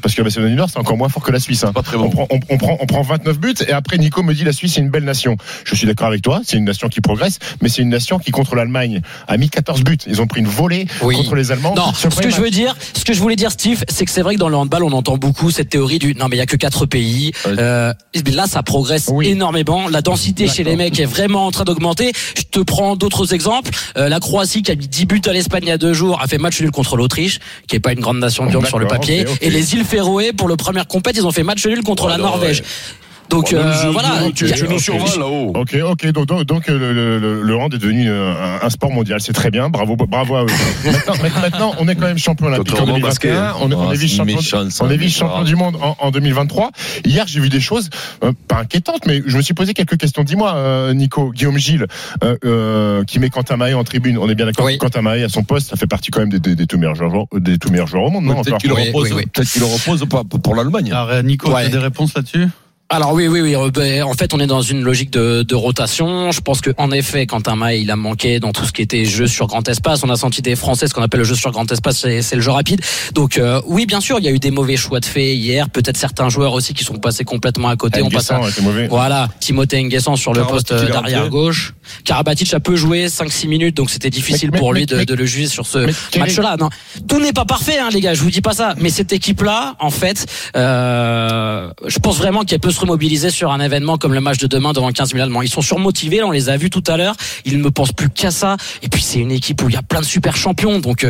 parce 0.02 0.14
que 0.16 0.22
la 0.22 0.26
Macédoine 0.26 0.52
du 0.52 0.58
Nord, 0.58 0.70
c'est 0.72 0.80
encore 0.80 0.98
moins 0.98 1.10
fort 1.10 1.24
que 1.24 1.32
la 1.32 1.40
Suisse. 1.40 1.64
hein. 1.64 1.72
Pas 1.74 1.82
très 1.82 1.98
On 1.98 2.02
bon. 2.02 2.10
prend, 2.10 2.28
on, 2.30 2.40
on 2.50 2.58
prend, 2.58 2.78
on 2.80 2.86
prend 2.86 3.02
29 3.02 3.40
buts 3.40 3.54
et 3.68 3.72
après 3.72 3.98
Nico 3.98 4.22
me 4.24 4.34
dit 4.34 4.44
la 4.44 4.52
Suisse 4.54 4.74
c'est 4.74 4.82
une 4.82 4.90
belle 4.90 5.04
nation. 5.06 5.38
Je 5.66 5.76
suis 5.76 5.88
d'accord 5.88 6.08
avec 6.08 6.22
toi, 6.22 6.42
c'est 6.46 6.58
une 6.58 6.66
nation 6.66 6.90
qui 6.90 7.02
progresse, 7.02 7.40
mais 7.62 7.70
c'est 7.70 7.82
une 7.82 7.90
nation 7.90 8.20
qui 8.20 8.32
contre 8.32 8.56
l'Allemagne 8.56 9.02
a 9.28 9.38
mis 9.38 9.50
14 9.50 9.84
buts. 9.84 9.98
Ils 10.08 10.22
ont 10.22 10.28
pris 10.28 10.42
une 10.42 10.48
volée 10.48 10.88
Oui. 11.02 11.16
contre 11.16 11.36
les 11.36 11.52
Allemands. 11.52 11.74
Non, 11.76 11.94
ce 11.94 12.08
que 12.08 12.30
je 12.30 12.42
veux 12.42 12.50
dire, 12.50 12.76
ce 12.94 13.04
que 13.06 13.13
je 13.14 13.20
voulais 13.20 13.36
dire, 13.36 13.52
Steve, 13.52 13.84
c'est 13.90 14.06
que 14.06 14.12
c'est 14.12 14.22
vrai 14.22 14.36
que 14.36 14.40
dans 14.40 14.50
le 14.50 14.56
handball, 14.56 14.84
on 14.84 14.92
entend 14.92 15.18
beaucoup 15.18 15.52
cette 15.52 15.70
théorie 15.70 16.00
du 16.00 16.16
non 16.16 16.28
mais 16.30 16.36
il 16.36 16.40
y 16.40 16.42
a 16.42 16.46
que 16.46 16.56
quatre 16.56 16.86
pays. 16.86 17.32
Euh, 17.48 17.94
là, 18.34 18.48
ça 18.48 18.64
progresse 18.64 19.10
Oui. 19.12 19.28
énormément. 19.30 19.88
La 19.90 20.02
densité 20.02 20.48
chez 20.48 20.64
les 20.64 20.76
mecs 20.76 21.00
est 21.00 21.06
vraiment 21.06 21.46
en 21.48 21.52
train 21.52 21.64
d'augmenter. 21.64 22.12
Je 22.38 22.44
te 22.44 22.60
prends 22.60 22.96
d'autres 22.96 23.34
exemples. 23.34 23.72
Euh, 23.98 24.10
la 24.10 24.20
Croatie 24.20 24.62
qui 24.64 24.72
a 24.72 24.76
mis 24.76 24.88
10 24.88 25.06
buts 25.06 25.22
à 25.26 25.34
l'Espagne 25.34 25.64
il 25.64 25.70
y 25.70 25.72
a 25.72 25.78
deux 25.78 25.94
jours 25.94 26.22
a 26.22 26.28
fait 26.28 26.38
match 26.38 26.60
nul 26.62 26.72
contre 26.72 26.98
l'Autriche, 26.98 27.40
qui 27.68 27.76
est 27.76 27.80
pas 27.80 27.94
une 27.94 28.00
grande 28.00 28.20
nation 28.20 28.46
du 28.46 28.56
hand 28.56 28.66
sur 28.68 28.80
le 28.80 28.88
papier. 28.88 29.26
Et 29.42 29.50
les 29.50 29.74
îles 29.74 29.86
Féroé 29.86 30.34
pour 30.34 30.48
le 30.48 30.56
premier 30.58 30.82
compète, 30.88 31.16
ils 31.18 31.26
ont 31.26 31.32
fait 31.32 31.44
match 31.44 31.66
nul 31.66 31.84
contre 31.84 32.08
la 32.08 32.16
Alors, 32.16 32.32
Norvège. 32.38 32.60
ouais. 32.62 32.66
Donc 33.30 33.52
Bon, 33.52 33.58
euh, 33.58 33.74
je- 33.84 33.88
voilà. 33.88 34.10
tu, 34.36 34.46
nous 34.70 34.78
survoles 34.80 35.20
là-haut. 35.20 35.54
Ok, 35.56 35.76
ok. 35.84 36.08
Donc, 36.12 36.28
donc, 36.28 36.44
donc, 36.46 36.70
euh, 36.70 36.78
le, 36.78 37.18
le, 37.20 37.42
le 37.42 37.56
hand 37.56 37.74
est 37.74 37.78
devenu 37.80 38.08
euh, 38.08 38.32
un, 38.62 38.66
un 38.66 38.70
sport 38.70 38.92
mondial. 38.92 39.20
C'est 39.22 39.34
très 39.34 39.50
bien. 39.50 39.70
Bravo, 39.70 39.96
bravo 39.96 40.36
à 40.36 40.44
eux. 40.44 40.48
maintenant, 40.86 41.42
maintenant, 41.42 41.76
on 41.80 41.88
est 41.88 41.96
quand 41.96 42.06
même 42.06 42.18
champion 42.20 42.48
olympique 42.48 42.74
en 42.74 42.78
Contre 42.78 42.88
le 42.94 42.94
2021. 43.02 43.34
basket. 43.34 43.56
On, 43.62 43.72
est- 43.72 43.74
on 43.74 43.90
Ah, 43.90 43.94
est 43.94 43.96
c'est 43.96 44.02
vice-champion 44.04 44.38
on 44.82 44.86
est 44.86 44.90
mais 44.90 44.98
vice-champion 44.98 45.44
du 45.44 45.56
monde 45.56 45.78
en, 45.82 45.96
en 46.00 46.12
2023. 46.12 46.72
Hier, 47.06 47.26
j'ai 47.28 47.40
vu 47.40 47.50
des 47.50 47.60
choses 47.60 47.90
euh, 48.24 48.34
pas 48.48 48.58
inquiétantes, 48.60 49.06
mais 49.08 49.24
je 49.26 49.36
me 49.38 49.42
suis 49.42 49.54
posé 49.56 49.74
quelques 49.74 49.98
questions. 49.98 50.24
Dis-moi, 50.24 50.54
euh, 50.56 50.94
Nico, 50.94 51.32
Guillaume 51.32 51.58
Gilles, 51.58 51.88
euh, 52.24 52.36
euh, 52.46 53.04
qui 53.06 53.18
met 53.20 53.30
Quentin 53.30 53.58
Mahé 53.58 53.74
en 53.74 53.84
tribune. 53.84 54.18
On 54.20 54.30
est 54.30 54.36
bien 54.36 54.46
d'accord 54.46 54.66
Oui. 54.66 54.78
Quentin 54.78 55.02
Mahé 55.02 55.24
à 55.24 55.30
son 55.30 55.44
poste, 55.44 55.70
ça 55.72 55.76
fait 55.76 55.88
partie 55.88 56.12
quand 56.12 56.20
même 56.20 56.30
des, 56.30 56.40
des, 56.40 56.56
des 56.56 56.68
tout 56.68 56.78
meilleurs 56.78 56.96
joueurs, 56.96 57.26
des 57.36 57.58
tout 57.58 57.70
meilleurs 57.72 57.88
joueurs 57.88 58.04
au 58.04 58.10
monde, 58.12 58.26
non 58.26 58.42
Peut-être 58.44 58.58
qu'il 58.60 58.70
le 58.70 58.76
repose, 58.76 59.12
oui, 59.12 59.18
oui. 59.24 59.26
peut-être 59.34 59.50
qu'il 59.50 59.62
le 59.62 59.68
repose 59.68 60.06
pas 60.08 60.24
pour 60.24 60.54
l'Allemagne. 60.56 60.94
Nico, 61.24 61.52
Ouais. 61.52 61.62
tu 61.62 61.68
as 61.68 61.72
des 61.72 61.78
réponses 61.80 62.14
là-dessus? 62.16 62.48
Alors 62.90 63.14
oui, 63.14 63.28
oui, 63.28 63.42
oui. 63.42 63.56
euh, 63.56 63.72
ben, 63.72 64.04
en 64.04 64.14
fait, 64.14 64.36
on 64.36 64.40
est 64.40 64.46
dans 64.46 64.62
une 64.62 64.84
logique 64.84 65.10
de, 65.10 65.42
de 65.42 65.56
rotation. 65.56 66.32
Je 66.32 66.42
pense 66.42 66.62
que 66.62 66.70
en 66.78 66.92
effet, 66.92 67.26
Quentin 67.26 67.56
Maé, 67.56 67.80
il 67.80 67.90
a 67.90 67.96
manqué 67.96 68.40
dans 68.40 68.52
tout 68.52 68.66
ce 68.66 68.72
qui 68.72 68.84
était 68.84 69.04
jeu 69.06 69.26
sur 69.26 69.48
grand 69.48 69.68
espace. 69.68 70.04
On 70.04 70.10
a 70.12 70.16
senti 70.16 70.44
des 70.44 70.56
Français, 70.56 70.88
ce 70.88 70.94
qu'on 70.94 71.02
appelle 71.02 71.22
le 71.22 71.24
jeu 71.26 71.34
sur 71.34 71.50
grand 71.52 71.72
espace, 71.72 71.98
c'est 72.00 72.22
c'est 72.22 72.36
le 72.36 72.44
jeu 72.44 72.52
rapide. 72.52 72.82
Donc 73.14 73.40
euh, 73.40 73.62
oui, 73.66 73.88
bien 73.88 74.00
sûr, 74.00 74.20
il 74.20 74.26
y 74.26 74.28
a 74.28 74.32
eu 74.32 74.38
des 74.38 74.52
mauvais 74.52 74.76
choix 74.78 75.00
de 75.00 75.06
fait 75.06 75.34
hier. 75.36 75.70
Peut-être 75.72 75.98
certains 75.98 76.30
joueurs 76.30 76.54
aussi 76.54 76.76
qui 76.76 76.84
sont 76.84 76.98
passés 76.98 77.24
complètement 77.24 77.70
à 77.70 77.76
côté. 77.78 78.04
On 78.04 78.10
passe 78.12 78.30
à, 78.30 78.36
Nguessan 78.38 78.52
était 78.52 78.62
mauvais. 78.62 78.88
voilà, 78.90 79.28
Timothée 79.40 79.82
Nguessan 79.82 80.16
sur 80.16 80.34
le 80.34 80.44
poste 80.44 80.72
est 80.72 80.92
d'arrière 80.92 81.30
gauche. 81.30 81.74
Karabatic 82.06 82.54
a 82.54 82.60
peu 82.60 82.76
joué 82.76 83.08
5-6 83.08 83.48
minutes, 83.48 83.76
donc 83.76 83.90
c'était 83.90 84.12
difficile 84.12 84.50
Mais- 84.52 84.58
mais- 84.58 84.60
pour 84.60 84.74
lui 84.74 84.86
mais- 84.92 84.98
de, 85.00 85.04
de 85.04 85.14
le 85.16 85.26
juger 85.26 85.48
sur 85.48 85.66
ce 85.66 85.88
match-là. 86.20 86.58
Non, 86.60 86.70
tout 87.08 87.20
n'est 87.20 87.34
pas 87.34 87.46
parfait, 87.46 87.80
hein, 87.80 87.90
les 87.92 88.02
gars. 88.02 88.14
Je 88.14 88.22
vous 88.22 88.30
dis 88.30 88.42
pas 88.42 88.54
ça, 88.54 88.76
mais 88.78 88.90
cette 88.92 89.14
équipe-là, 89.14 89.76
en 89.80 89.90
fait, 89.90 90.28
euh, 90.56 91.72
je 91.88 91.98
pense 91.98 92.18
vraiment 92.18 92.44
qu'elle 92.44 92.60
peut 92.60 92.72
se 92.74 92.80
remobiliser 92.80 93.30
sur 93.30 93.52
un 93.52 93.60
événement 93.60 93.98
comme 93.98 94.14
le 94.14 94.20
match 94.22 94.38
de 94.40 94.48
demain 94.48 94.74
devant 94.74 94.92
15 94.92 95.12
000 95.12 95.24
Allemands. 95.24 95.42
Ils 95.42 95.50
sont 95.50 95.62
surmotivés, 95.62 96.18
là, 96.18 96.28
on 96.28 96.32
les 96.32 96.50
a 96.50 96.58
vus 96.58 96.70
tout 96.70 96.84
à 96.88 96.98
l'heure. 96.98 97.16
Ils 97.46 97.62
ne 97.62 97.70
pensent 97.70 97.94
plus 97.94 98.10
qu'à 98.10 98.32
ça. 98.32 98.58
Et 98.82 98.90
puis 98.90 99.02
c'est 99.02 99.20
une 99.20 99.32
équipe 99.32 99.62
où 99.64 99.70
il 99.70 99.74
y 99.76 99.78
a 99.78 99.82
plein 99.82 100.02
de 100.02 100.06
super 100.06 100.36
champions. 100.36 100.80
Donc 100.80 101.06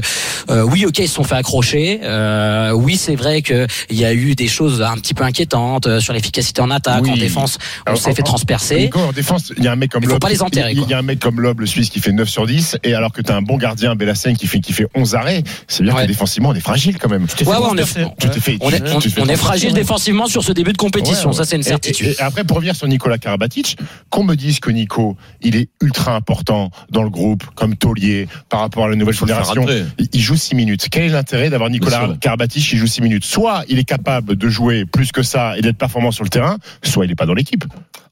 euh, 0.50 0.62
oui, 0.64 0.86
ok, 0.86 1.00
ils 1.00 1.08
se 1.08 1.16
sont 1.16 1.24
fait 1.24 1.36
accrocher. 1.36 2.02
Euh, 2.04 2.72
oui, 2.72 2.98
c'est 2.98 3.16
vrai 3.16 3.42
qu'il 3.42 3.68
y 3.92 4.06
a 4.06 4.14
eu 4.14 4.36
des 4.36 4.48
choses 4.48 4.82
un 4.82 4.96
petit 4.98 5.14
peu 5.14 5.24
inquiétantes 5.24 5.88
euh, 5.88 6.00
sur 6.00 6.14
l'efficacité 6.14 6.62
en 6.62 6.70
attaque, 6.70 7.04
Oui. 7.04 7.12
en 7.12 7.18
défense. 7.18 7.58
On 7.86 7.92
Alors, 7.92 8.02
s'est 8.02 8.14
fait 8.14 8.22
en- 8.22 8.26
transpercer. 8.26 8.80
Nico, 8.84 9.00
en 9.00 9.12
défense, 9.12 9.52
il 9.58 9.64
y 9.64 9.68
a 9.68 9.72
un 9.72 9.76
mec 9.76 9.92
comme 9.92 10.04
pas 10.20 10.30
les 10.30 10.42
enterrer, 10.42 10.74
Il 10.74 10.88
y 10.90 10.94
a- 10.94 10.98
un 10.98 11.02
mec 11.02 11.20
comme 11.20 11.40
Loeb, 11.42 11.60
le 11.60 11.66
Suisse, 11.66 11.90
qui 11.90 12.00
fait 12.00 12.12
9 12.12 12.30
sur 12.30 12.46
10. 12.46 12.78
Et 12.84 12.94
alors 12.94 13.12
que 13.12 13.22
tu 13.22 13.32
as 13.32 13.36
un 13.36 13.42
bon 13.42 13.58
gardien, 13.58 13.96
Bellassène, 13.96 14.38
qui 14.38 14.48
fait, 14.48 14.60
qui 14.60 14.74
fait 14.74 14.88
11 14.96 15.16
arrêts, 15.16 15.44
c'est 15.68 15.84
bien 15.84 15.94
Ouais. 15.96 16.04
que 16.04 16.08
défensivement, 16.08 16.50
on 16.50 16.54
est 16.56 16.60
fragile 16.60 16.98
quand 17.00 17.10
même. 17.10 17.24
Ouais, 17.24 17.48
ouais, 17.48 17.56
on 17.62 17.78
est, 17.78 17.84
Tu 17.84 18.30
t'es 18.30 18.40
fait- 18.40 18.58
on 18.62 18.70
tu- 18.70 18.76
est, 18.76 18.80
tu 18.80 18.92
on, 18.92 19.00
t'es 19.00 19.10
fait 19.10 19.22
on 19.22 19.24
est 19.24 19.28
transpercer, 19.28 19.36
fragile 19.38 19.74
défensivement 19.74 20.28
sur 20.28 20.44
ce 20.44 20.52
début 20.52 20.72
de 20.74 20.78
compétition. 20.78 21.32
Ça, 21.34 21.46
c'est 21.46 21.53
une 21.56 21.62
Et- 21.62 21.64
certitude. 21.64 22.08
Et, 22.08 22.12
et 22.12 22.22
après, 22.22 22.44
pour 22.44 22.58
revenir 22.58 22.76
sur 22.76 22.88
Nicolas 22.88 23.18
Karabatic, 23.18 23.78
qu'on 24.10 24.24
me 24.24 24.36
dise 24.36 24.60
que 24.60 24.70
Nico, 24.72 25.18
il 25.42 25.56
est 25.56 25.70
ultra 25.82 26.16
important 26.16 26.72
dans 26.90 27.04
le 27.04 27.10
groupe, 27.10 27.44
comme 27.56 27.76
taulier, 27.76 28.28
par 28.50 28.60
rapport 28.62 28.86
à 28.86 28.90
la 28.90 28.96
nouvelle 28.96 29.16
génération. 29.16 29.66
Il 30.00 30.10
il 30.14 30.22
joue 30.22 30.36
6 30.36 30.56
minutes. 30.56 30.88
Quel 30.92 31.04
est 31.04 31.10
l'intérêt 31.10 31.50
d'avoir 31.50 31.70
Nicolas. 31.70 32.10
Karabatic 32.22 32.64
qui 32.64 32.78
joue 32.78 32.88
6 32.88 33.02
minutes? 33.02 33.26
Soit 33.26 33.64
il 33.68 33.80
est 33.80 33.84
capable 33.84 34.36
de 34.36 34.50
jouer 34.50 34.86
plus 34.86 35.12
que 35.12 35.24
ça 35.24 35.58
et 35.58 35.62
d'être 35.62 35.78
performant 35.78 36.12
sur 36.12 36.24
le 36.24 36.30
terrain, 36.30 36.58
soit 36.84 37.06
il 37.06 37.10
n'est 37.10 37.16
pas 37.16 37.26
dans 37.26 37.34
l'équipe. 37.34 37.64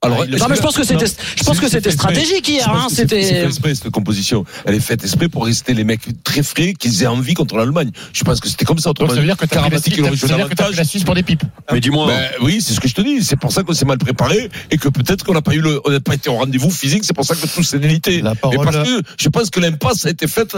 Alors, 0.04 0.26
non, 0.26 0.48
mais 0.50 0.56
je 0.56 0.62
pense 0.62 0.76
que 0.76 0.84
c'était, 0.84 1.06
je 1.06 1.44
pense 1.44 1.60
que 1.60 1.68
c'était 1.70 1.92
stratégique 1.92 2.48
hier. 2.50 2.68
Hein, 2.68 2.88
C'est 2.90 3.08
fait 3.08 3.22
c'était. 3.22 3.46
exprès 3.46 3.76
cette 3.76 3.90
composition. 3.92 4.46
Elle 4.66 4.74
est 4.74 4.80
faite 4.80 5.04
exprès 5.04 5.30
pour 5.30 5.46
rester 5.46 5.76
les 5.76 5.84
mecs 5.84 6.02
très 6.24 6.42
frais, 6.42 6.74
qu'ils 6.74 7.04
aient 7.04 7.08
envie 7.08 7.36
contre 7.36 7.56
l'Allemagne. 7.56 7.92
Je 8.12 8.24
pense 8.24 8.40
que 8.40 8.50
c'était 8.50 8.66
comme 8.66 8.80
ça. 8.80 8.94
Donc 8.94 9.10
ça 9.12 9.18
veut 9.18 9.26
dire 9.26 9.38
que 9.38 9.46
Karabatic, 9.46 9.94
il 9.96 10.02
aurait 10.02 10.16
joué 10.16 10.28
ça 10.28 10.34
veut 10.36 10.40
dire 10.42 10.50
que 10.50 10.56
t'as 10.56 10.64
pris 10.64 10.72
davantage. 10.74 10.78
la 10.78 10.84
Suisse 10.86 11.04
pour 11.04 11.14
des 11.14 11.22
pipes. 11.22 11.44
Mais 11.72 11.80
dis-moi, 11.80 12.08
Ben 12.08 12.30
oui, 12.42 12.62
c'est 12.62 12.74
ce 12.74 12.80
que 12.80 12.88
je 12.88 12.96
te 12.96 13.02
dis. 13.02 13.24
C'est 13.32 13.40
pour 13.40 13.54
ça 13.54 13.64
qu'on 13.64 13.72
s'est 13.72 13.86
mal 13.86 13.98
préparé 13.98 14.50
et 14.72 14.78
que 14.78 14.90
peut-être 14.90 15.24
qu'on 15.24 15.34
n'a 15.34 15.42
pas 15.42 15.54
eu 15.54 15.62
le, 15.62 15.80
on 15.86 15.90
n'a 15.90 16.02
pas 16.02 16.16
été 16.16 16.30
au 16.30 16.34
rendez-vous 16.34 16.70
physique. 16.70 17.06
C'est 17.06 17.14
pour 17.14 17.24
ça 17.24 17.34
que 17.34 17.48
tout 17.48 17.64
s'est 17.64 17.80
délité. 17.80 18.22
La 18.22 18.32
Mais 18.32 18.36
parole, 18.36 18.66
parce 18.66 18.86
que 18.86 19.02
je 19.18 19.30
pense 19.30 19.50
que 19.50 19.62
l'impasse 19.62 20.06
a 20.06 20.10
été 20.10 20.28
faite 20.28 20.58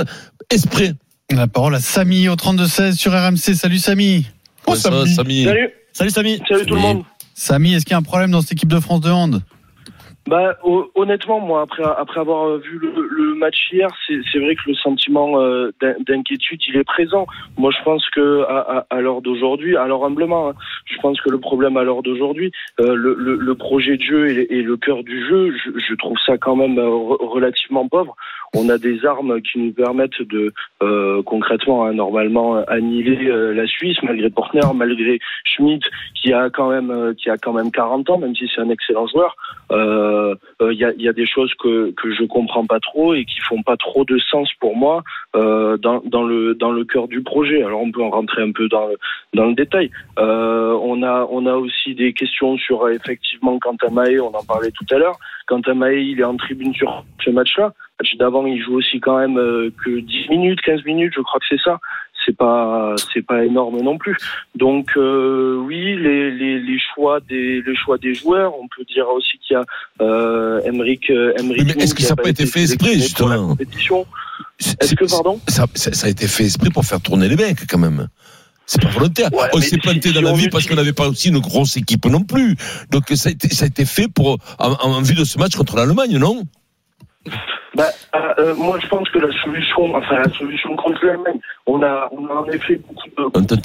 exprès. 0.49 0.95
la 1.29 1.45
parole 1.45 1.75
à 1.75 1.79
Samy 1.79 2.29
au 2.29 2.35
32-16 2.35 2.95
sur 2.95 3.11
RMC. 3.11 3.53
Salut 3.53 3.77
Samy. 3.77 4.25
Oh. 4.65 4.73
Samy. 4.73 5.43
Salut, 5.43 5.69
Salut 5.93 6.09
Samy. 6.09 6.41
salut 6.49 6.65
tout 6.65 6.73
le 6.73 6.81
monde. 6.81 7.03
Samy, 7.35 7.75
est-ce 7.75 7.85
qu'il 7.85 7.91
y 7.91 7.93
a 7.93 7.99
un 7.99 8.01
problème 8.01 8.31
dans 8.31 8.41
cette 8.41 8.53
équipe 8.53 8.69
de 8.69 8.79
France 8.79 9.01
de 9.01 9.11
hand? 9.11 9.43
Bah, 10.25 10.55
ho- 10.63 10.89
honnêtement, 10.95 11.41
moi, 11.41 11.61
après, 11.63 11.83
après 11.83 12.21
avoir 12.21 12.57
vu 12.57 12.79
le, 12.79 12.93
le 13.09 13.35
match 13.35 13.57
hier, 13.73 13.89
c'est 14.07 14.19
c'est 14.31 14.39
vrai 14.39 14.55
que 14.55 14.61
le 14.67 14.73
sentiment 14.75 15.41
euh, 15.41 15.71
d'in- 15.81 15.95
d'inquiétude, 16.07 16.61
il 16.69 16.77
est 16.77 16.85
présent. 16.85 17.27
Moi, 17.57 17.71
je 17.77 17.83
pense 17.83 18.09
que 18.09 18.43
à, 18.43 18.59
à, 18.89 18.95
à 18.97 19.01
l'heure 19.01 19.21
d'aujourd'hui, 19.21 19.75
alors 19.75 20.05
humblement, 20.05 20.49
hein, 20.49 20.53
je 20.85 20.97
pense 21.01 21.19
que 21.19 21.29
le 21.29 21.39
problème 21.41 21.75
à 21.75 21.83
l'heure 21.83 22.03
d'aujourd'hui, 22.03 22.53
euh, 22.79 22.95
le, 22.95 23.15
le, 23.15 23.35
le 23.35 23.55
projet 23.55 23.97
de 23.97 24.01
jeu 24.01 24.29
et, 24.29 24.47
et 24.59 24.61
le 24.61 24.77
cœur 24.77 25.03
du 25.03 25.27
jeu, 25.27 25.51
je, 25.57 25.71
je 25.77 25.93
trouve 25.95 26.17
ça 26.25 26.37
quand 26.37 26.55
même 26.55 26.79
euh, 26.79 26.87
re- 26.87 27.25
relativement 27.27 27.89
pauvre. 27.89 28.15
on 28.55 28.69
a 28.69 28.77
des 28.77 29.05
armes 29.05 29.41
qui 29.41 29.59
nous 29.59 29.73
permettent 29.73 30.21
de 30.21 30.53
euh, 30.83 31.21
concrètement, 31.23 31.85
hein, 31.85 31.91
normalement, 31.93 32.63
annihiler 32.67 33.27
euh, 33.29 33.53
la 33.53 33.67
Suisse 33.67 33.97
malgré 34.03 34.29
Portner, 34.29 34.61
malgré 34.73 35.19
Schmidt 35.43 35.85
qui 36.15 36.31
a 36.31 36.49
quand 36.49 36.69
même 36.69 36.91
euh, 36.91 37.13
qui 37.13 37.29
a 37.29 37.37
quand 37.37 37.51
même 37.51 37.71
40 37.71 38.09
ans, 38.09 38.17
même 38.19 38.35
si 38.35 38.49
c'est 38.55 38.61
un 38.61 38.69
excellent 38.69 39.07
joueur. 39.07 39.35
Euh, 39.71 40.11
Y, 40.61 40.83
a, 40.85 40.93
y 40.97 41.07
a 41.07 41.13
des 41.13 41.25
choses 41.25 41.53
que 41.55 41.91
que 41.91 42.13
je 42.13 42.23
comprends 42.23 42.65
pas 42.65 42.79
trop 42.79 43.13
et 43.13 43.25
qui 43.25 43.39
font 43.41 43.63
pas 43.63 43.77
trop 43.77 44.05
de 44.05 44.17
sens 44.17 44.49
pour 44.59 44.75
moi 44.75 45.03
euh, 45.35 45.77
dans, 45.77 46.23
le 46.23 46.83
cœur 46.83 47.07
du 47.07 47.21
projet. 47.21 47.63
Alors 47.63 47.81
on 47.81 47.91
peut 47.91 48.03
en 48.03 48.09
rentrer 48.09 48.41
un 48.41 48.51
peu 48.51 48.67
dans 48.67 48.87
le, 49.33 49.53
détail. 49.53 49.91
Euh, 50.19 50.77
on 50.81 51.01
a 51.03 51.55
aussi 51.55 51.95
des 51.95 52.13
questions 52.13 52.57
sur 52.57 52.83
euh, 52.83 52.93
effectivement 52.93 53.59
Quentin 53.59 53.89
Mahé, 53.91 54.19
on 54.19 54.33
en 54.33 54.43
parlait 54.43 54.71
tout 54.71 54.85
à 54.91 54.97
l'heure. 54.97 55.17
Quentin 55.47 55.73
Mahé, 55.73 56.01
il 56.01 56.19
est 56.19 56.23
en 56.23 56.37
tribune 56.37 56.73
sur 56.73 57.03
ce 57.23 57.29
match-là. 57.29 57.73
Match 57.99 58.15
d'avant, 58.17 58.45
il 58.45 58.61
joue 58.61 58.77
aussi 58.77 58.99
quand 58.99 59.17
même 59.17 59.37
euh, 59.37 59.71
que 59.83 59.99
10 59.99 60.29
minutes, 60.29 60.61
15 60.61 60.83
minutes, 60.85 61.13
je 61.15 61.21
crois 61.21 61.39
que 61.39 61.45
c'est 61.49 61.61
ça. 61.61 61.79
C'est 62.25 62.35
pas 62.35 62.95
c'est 63.13 63.25
pas 63.25 63.43
énorme 63.43 63.81
non 63.81 63.97
plus. 63.97 64.17
Donc 64.55 64.91
euh, 64.97 65.57
oui, 65.57 65.95
les, 65.95 66.31
les, 66.31 66.59
les 66.59 66.79
choix 66.93 67.19
des 67.19 67.61
les 67.61 67.75
choix 67.75 67.97
des 67.97 68.13
joueurs, 68.13 68.53
on 68.59 68.67
peut 68.67 68.83
dire 68.85 69.07
aussi 69.09 69.37
qu'il 69.39 69.55
y 69.55 69.59
a 69.59 69.63
euh, 70.01 70.61
Emric 70.65 71.09
euh, 71.09 71.33
Emric 71.39 71.75
Mais 71.75 71.83
est-ce 71.83 71.93
que 71.93 72.01
ça 72.03 72.15
n'a 72.15 72.23
pas 72.23 72.29
été 72.29 72.45
fait 72.45 72.63
exprès, 72.63 72.93
justement 72.93 73.49
compétition. 73.49 74.05
Est-ce 74.79 74.95
que 74.95 75.05
pardon 75.09 75.39
ça, 75.47 75.65
ça, 75.75 76.07
a 76.07 76.09
été 76.09 76.27
fait 76.27 76.45
exprès 76.45 76.69
pour 76.69 76.85
faire 76.85 77.01
tourner 77.01 77.27
les 77.27 77.35
mecs, 77.35 77.67
quand 77.67 77.77
même. 77.77 78.07
C'est 78.65 78.81
pas 78.81 78.89
volontaire. 78.89 79.33
Ouais, 79.33 79.49
on 79.53 79.59
s'est 79.59 79.77
planté 79.77 80.09
si 80.09 80.13
dans 80.13 80.21
la 80.21 80.33
vie 80.33 80.47
parce 80.49 80.65
qu'on 80.65 80.75
n'avait 80.75 80.93
pas 80.93 81.09
aussi 81.09 81.29
une 81.29 81.39
grosse 81.39 81.75
équipe 81.75 82.05
non 82.05 82.23
plus. 82.23 82.55
Donc 82.91 83.03
ça 83.15 83.29
a 83.29 83.31
été, 83.31 83.49
ça 83.49 83.65
a 83.65 83.67
été 83.67 83.85
fait 83.85 84.07
pour 84.07 84.37
en, 84.59 84.71
en 84.71 85.01
vue 85.01 85.15
de 85.15 85.25
ce 85.25 85.37
match 85.37 85.55
contre 85.55 85.75
l'Allemagne, 85.75 86.17
non? 86.17 86.43
Bah, 87.75 87.89
euh, 88.37 88.53
moi, 88.55 88.77
je 88.79 88.87
pense 88.87 89.09
que 89.09 89.19
la 89.19 89.31
solution, 89.41 89.95
enfin 89.95 90.19
la 90.19 90.29
solution 90.33 90.75
contre 90.75 91.05
l'Allemagne, 91.05 91.39
on 91.65 91.81
a, 91.81 92.09
on 92.11 92.27
a 92.27 92.33
en 92.33 92.45
effet 92.49 92.79
beaucoup 92.87 93.09
de, 93.09 93.55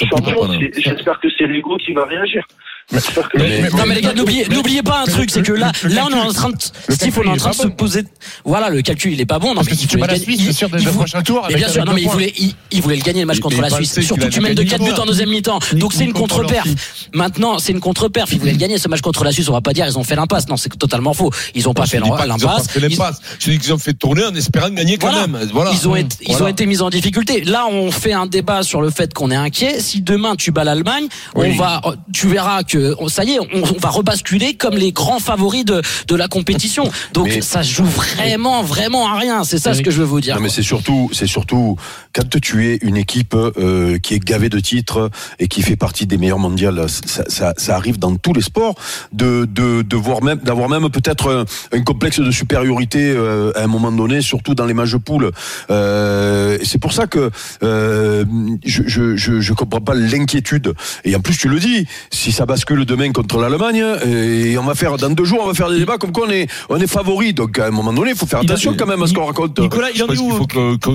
J'espère 0.77 1.21
que 1.21 1.29
c'est 1.37 1.47
l'ego 1.47 1.77
qui 1.77 1.93
va 1.93 2.05
réagir. 2.05 2.47
Non 2.91 3.85
mais 3.87 3.95
les 3.97 4.01
gars, 4.01 4.15
n'oubliez, 4.15 4.83
pas 4.83 5.03
un 5.03 5.05
truc, 5.05 5.31
c'est 5.31 5.43
que 5.43 5.53
là, 5.53 5.73
là 5.85 6.07
on 6.11 6.11
est 6.11 6.21
en 6.21 6.33
train 6.33 6.49
de, 6.51 6.57
Steve, 6.89 7.19
on 7.19 7.23
est 7.25 7.29
en 7.29 7.37
train 7.37 7.51
de 7.51 7.55
se 7.57 7.67
poser, 7.67 8.05
voilà, 8.45 8.71
le 8.71 8.81
calcul 8.81 9.13
il 9.13 9.21
est 9.21 9.27
pas 9.27 9.39
bon. 9.39 9.55
Non, 9.55 9.61
mais 9.65 9.73
il 9.73 9.87
voulait 9.89 10.01
la 10.01 10.07
gagner- 10.15 10.25
Suisse, 10.25 10.43
c'est 10.47 10.53
sûr, 10.53 10.71
dès 10.71 10.79
il 10.79 10.85
le 10.87 10.91
vou- 10.91 10.99
prochain 10.99 11.23
tour, 11.23 11.45
Mais 11.49 11.57
bien 11.57 11.69
sûr, 11.69 11.85
non 11.85 11.93
mais 11.93 12.03
il 12.03 12.09
voulait, 12.09 12.33
il, 12.71 12.81
voulait 12.83 12.97
le 12.97 13.03
gagner 13.03 13.21
le 13.21 13.27
match 13.27 13.41
contre 13.41 13.61
la 13.61 13.69
Suisse. 13.71 14.01
Surtout 14.01 14.29
tu 14.29 14.41
mènes 14.41 14.55
de 14.55 14.63
gagner 14.63 14.71
4 14.79 14.85
le 14.89 14.95
buts 14.95 15.01
en 15.01 15.07
deuxième 15.07 15.29
mi-temps. 15.29 15.59
Donc 15.75 15.93
c'est 15.93 16.05
une 16.05 16.13
contre-perf. 16.15 16.67
Maintenant, 17.13 17.59
c'est 17.59 17.73
une 17.73 17.81
contre-perf. 17.81 18.31
Ils 18.33 18.39
voulaient 18.39 18.53
le 18.53 18.59
gagner 18.59 18.79
ce 18.79 18.89
match 18.89 19.01
contre 19.03 19.23
la 19.25 19.33
Suisse. 19.33 19.49
On 19.49 19.53
va 19.53 19.61
pas 19.61 19.73
dire 19.75 19.87
ils 19.87 19.99
ont 19.99 20.05
fait 20.05 20.17
l'impasse. 20.17 20.49
Non, 20.49 20.57
c'est 20.57 20.71
totalement 20.79 21.13
faux. 21.13 21.31
Ils 21.55 21.69
ont 21.69 21.75
pas 21.75 21.87
fait 21.87 22.01
l'impasse. 22.01 22.69
fait 22.69 22.81
Ils- 22.81 22.89
l'impasse. 22.89 23.21
Je 23.39 23.51
dis 23.51 23.59
qu'ils 23.59 23.73
ont 23.73 23.79
fait 23.79 23.93
tourner 23.95 24.25
en 24.25 24.35
espérant 24.35 24.71
gagner 24.71 24.97
quand 24.97 25.13
même. 25.13 25.39
Voilà. 25.53 25.73
Ils 25.73 25.87
ont 25.89 25.97
été, 25.97 26.17
ils 26.27 26.43
ont 26.43 26.47
été 26.49 26.65
mis 26.67 26.81
en 26.81 26.89
difficulté. 26.91 27.43
Là, 27.43 27.67
on 27.71 27.91
fait 27.91 28.13
un 28.15 28.27
débat 28.27 28.63
sur 28.63 28.81
le 28.81 28.91
fait 28.91 29.13
qu'on 29.13 29.31
est 29.31 29.37
inquiet. 29.37 29.81
Si 29.81 30.01
demain 30.01 30.37
tu 30.37 30.53
bats 30.53 30.65
l'Allemagne, 30.65 31.07
on 31.35 31.51
va, 31.53 31.83
tu 32.13 32.29
verras 32.29 32.63
que 32.63 32.78
on- 32.99 33.09
ça 33.09 33.25
y 33.25 33.33
est, 33.33 33.41
on, 33.41 33.47
on 33.55 33.79
va 33.79 33.91
rebasculer 33.91 34.55
comme 34.55 34.75
les 34.75 34.93
grands 34.93 35.19
favoris 35.21 35.65
de, 35.65 35.83
de 36.07 36.15
la 36.15 36.29
compétition. 36.29 36.91
Donc 37.13 37.27
Mais- 37.29 37.41
ça 37.41 37.63
joue 37.63 37.85
vraiment, 37.85 38.63
vraiment 38.63 39.09
à 39.09 39.19
rien. 39.19 39.45
C'est 39.45 39.59
ça 39.59 39.75
ce 39.75 39.83
que 39.83 39.91
je 39.91 39.99
veux 39.99 40.05
vous 40.05 40.21
dire. 40.21 40.35
Non 40.37 40.41
mais 40.43 40.49
c'est 40.49 40.63
surtout, 40.63 41.11
c'est 41.13 41.27
surtout 41.27 41.77
quand 42.15 42.29
tu 42.41 42.67
es 42.73 42.79
une 42.83 42.97
équipe 42.97 43.35
euh, 43.35 43.99
qui 43.99 44.15
est 44.15 44.19
gavée 44.19 44.49
de 44.49 44.61
titres 44.61 45.11
et 45.39 45.49
qui 45.49 45.63
fait 45.63 45.77
partie 45.77 46.07
des 46.07 46.17
meilleurs 46.19 46.39
mondiales, 46.39 46.87
ça, 46.89 47.25
ça, 47.29 47.55
ça 47.57 47.77
arrive 47.77 47.99
dans 47.99 48.15
tous 48.17 48.33
les 48.33 48.43
sports 48.43 48.75
de 49.13 49.45
de, 49.45 49.83
de 49.83 49.97
voir 49.97 50.23
même 50.23 50.39
d'avoir 50.39 50.69
même 50.69 50.89
peut-être 50.91 51.31
un, 51.73 51.77
un 51.77 51.83
complexe 51.83 52.21
de 52.21 52.31
supériorité 52.31 53.11
euh, 53.15 53.53
à 53.57 53.63
un 53.63 53.67
moment 53.67 53.93
donné, 53.93 54.21
surtout 54.23 54.55
dans 54.55 54.65
les 54.67 54.75
matchs 54.75 54.93
de 54.93 54.97
poule. 54.99 55.31
Euh, 55.71 56.48
c'est 56.65 56.79
pour 56.79 56.93
ça 56.93 57.07
que 57.07 57.31
euh, 57.63 58.25
je, 58.65 58.83
je 58.87 59.17
je 59.17 59.41
je 59.41 59.53
comprends 59.53 59.81
pas 59.81 59.95
l'inquiétude. 59.95 60.75
Et 61.05 61.15
en 61.17 61.21
plus 61.21 61.37
tu 61.37 61.49
le 61.49 61.59
dis, 61.59 61.87
si 62.11 62.33
ça 62.33 62.47
bascule 62.47 62.85
demain 62.85 63.13
contre 63.13 63.39
l'Allemagne, 63.39 63.85
et 64.07 64.57
on 64.59 64.65
va 64.65 64.75
faire 64.75 64.97
dans 64.97 65.11
deux 65.11 65.25
jours, 65.25 65.41
on 65.43 65.47
va 65.47 65.55
faire 65.55 65.71
des 65.71 65.79
débats 65.79 65.99
comme 65.99 66.13
quoi 66.13 66.27
on 66.29 66.31
est 66.31 66.47
on 66.69 66.79
est 66.81 66.87
favori. 66.87 67.33
Donc 67.33 67.59
à 67.59 67.67
un 67.67 67.71
moment 67.71 67.93
donné, 67.93 68.11
il 68.13 68.17
faut 68.17 68.27
faire 68.27 68.41
attention 68.41 68.75
quand 68.79 68.87
même 68.87 69.03
à 69.03 69.07
ce 69.07 69.15
qu'on 69.15 69.27
raconte. 69.27 69.59
Nicolas, 69.59 69.89
il 69.93 69.99
Je 69.99 70.05
en 70.05 70.07
pense 70.07 70.17
est 70.17 70.21
où 70.21 70.31
faut 70.31 70.47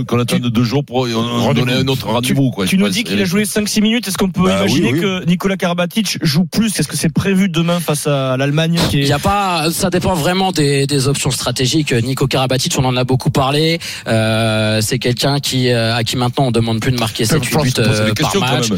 qu'on 0.06 0.20
attende 0.20 0.42
deux 0.48 0.64
jours 0.64 0.84
pour 0.86 1.08
on- 1.08 1.54
donner 1.54 1.74
un 1.74 1.88
autre 1.88 2.08
rendez-vous. 2.08 2.50
quoi, 2.52 2.66
Tu 2.66 2.78
nous 2.78 2.90
dis 2.90 3.04
qu'il 3.04 3.22
a 3.22 3.26
joué 3.26 3.44
5-6 3.46 3.82
minutes. 3.82 4.08
Est-ce 4.08 4.18
qu'on 4.18 4.30
peut 4.30 4.44
Bah 4.44 4.58
imaginer 4.60 4.94
oui. 4.94 5.00
que 5.02 5.26
Nicolas 5.26 5.58
Karabatic 5.58 6.18
joue 6.22 6.46
plus? 6.46 6.80
Est-ce 6.80 6.88
que 6.88 6.98
c'est 6.98 7.14
prévu 7.14 7.48
demain 7.50 7.80
face 7.80 8.08
à 8.08 8.38
l'Allemagne 8.38 8.80
Il 8.92 9.12
a 9.14 9.20
pas, 9.20 9.68
ça 9.72 9.90
dépend 9.90 10.14
vraiment 10.16 10.52
des, 10.52 10.88
des 10.88 11.08
options 11.08 11.32
stratégiques. 11.32 11.94
Nico 11.94 12.28
Karabatic, 12.28 12.74
on 12.78 12.86
en 12.86 12.98
a 12.98 13.04
beaucoup 13.04 13.30
parlé. 13.30 13.80
Euh, 14.08 14.82
c'est 14.82 15.00
quelqu'un 15.00 15.40
qui, 15.40 15.53
euh, 15.56 15.96
à 15.96 16.04
qui 16.04 16.18
maintenant 16.18 16.48
on 16.48 16.52
demande 16.52 16.80
plus 16.80 16.92
de 16.92 17.00
marquer 17.00 17.26
7 17.26 17.46
Faut 17.46 17.64
8 17.64 17.76
buts 17.76 17.82
euh, 17.82 18.14
par 18.14 18.36
match. 18.40 18.70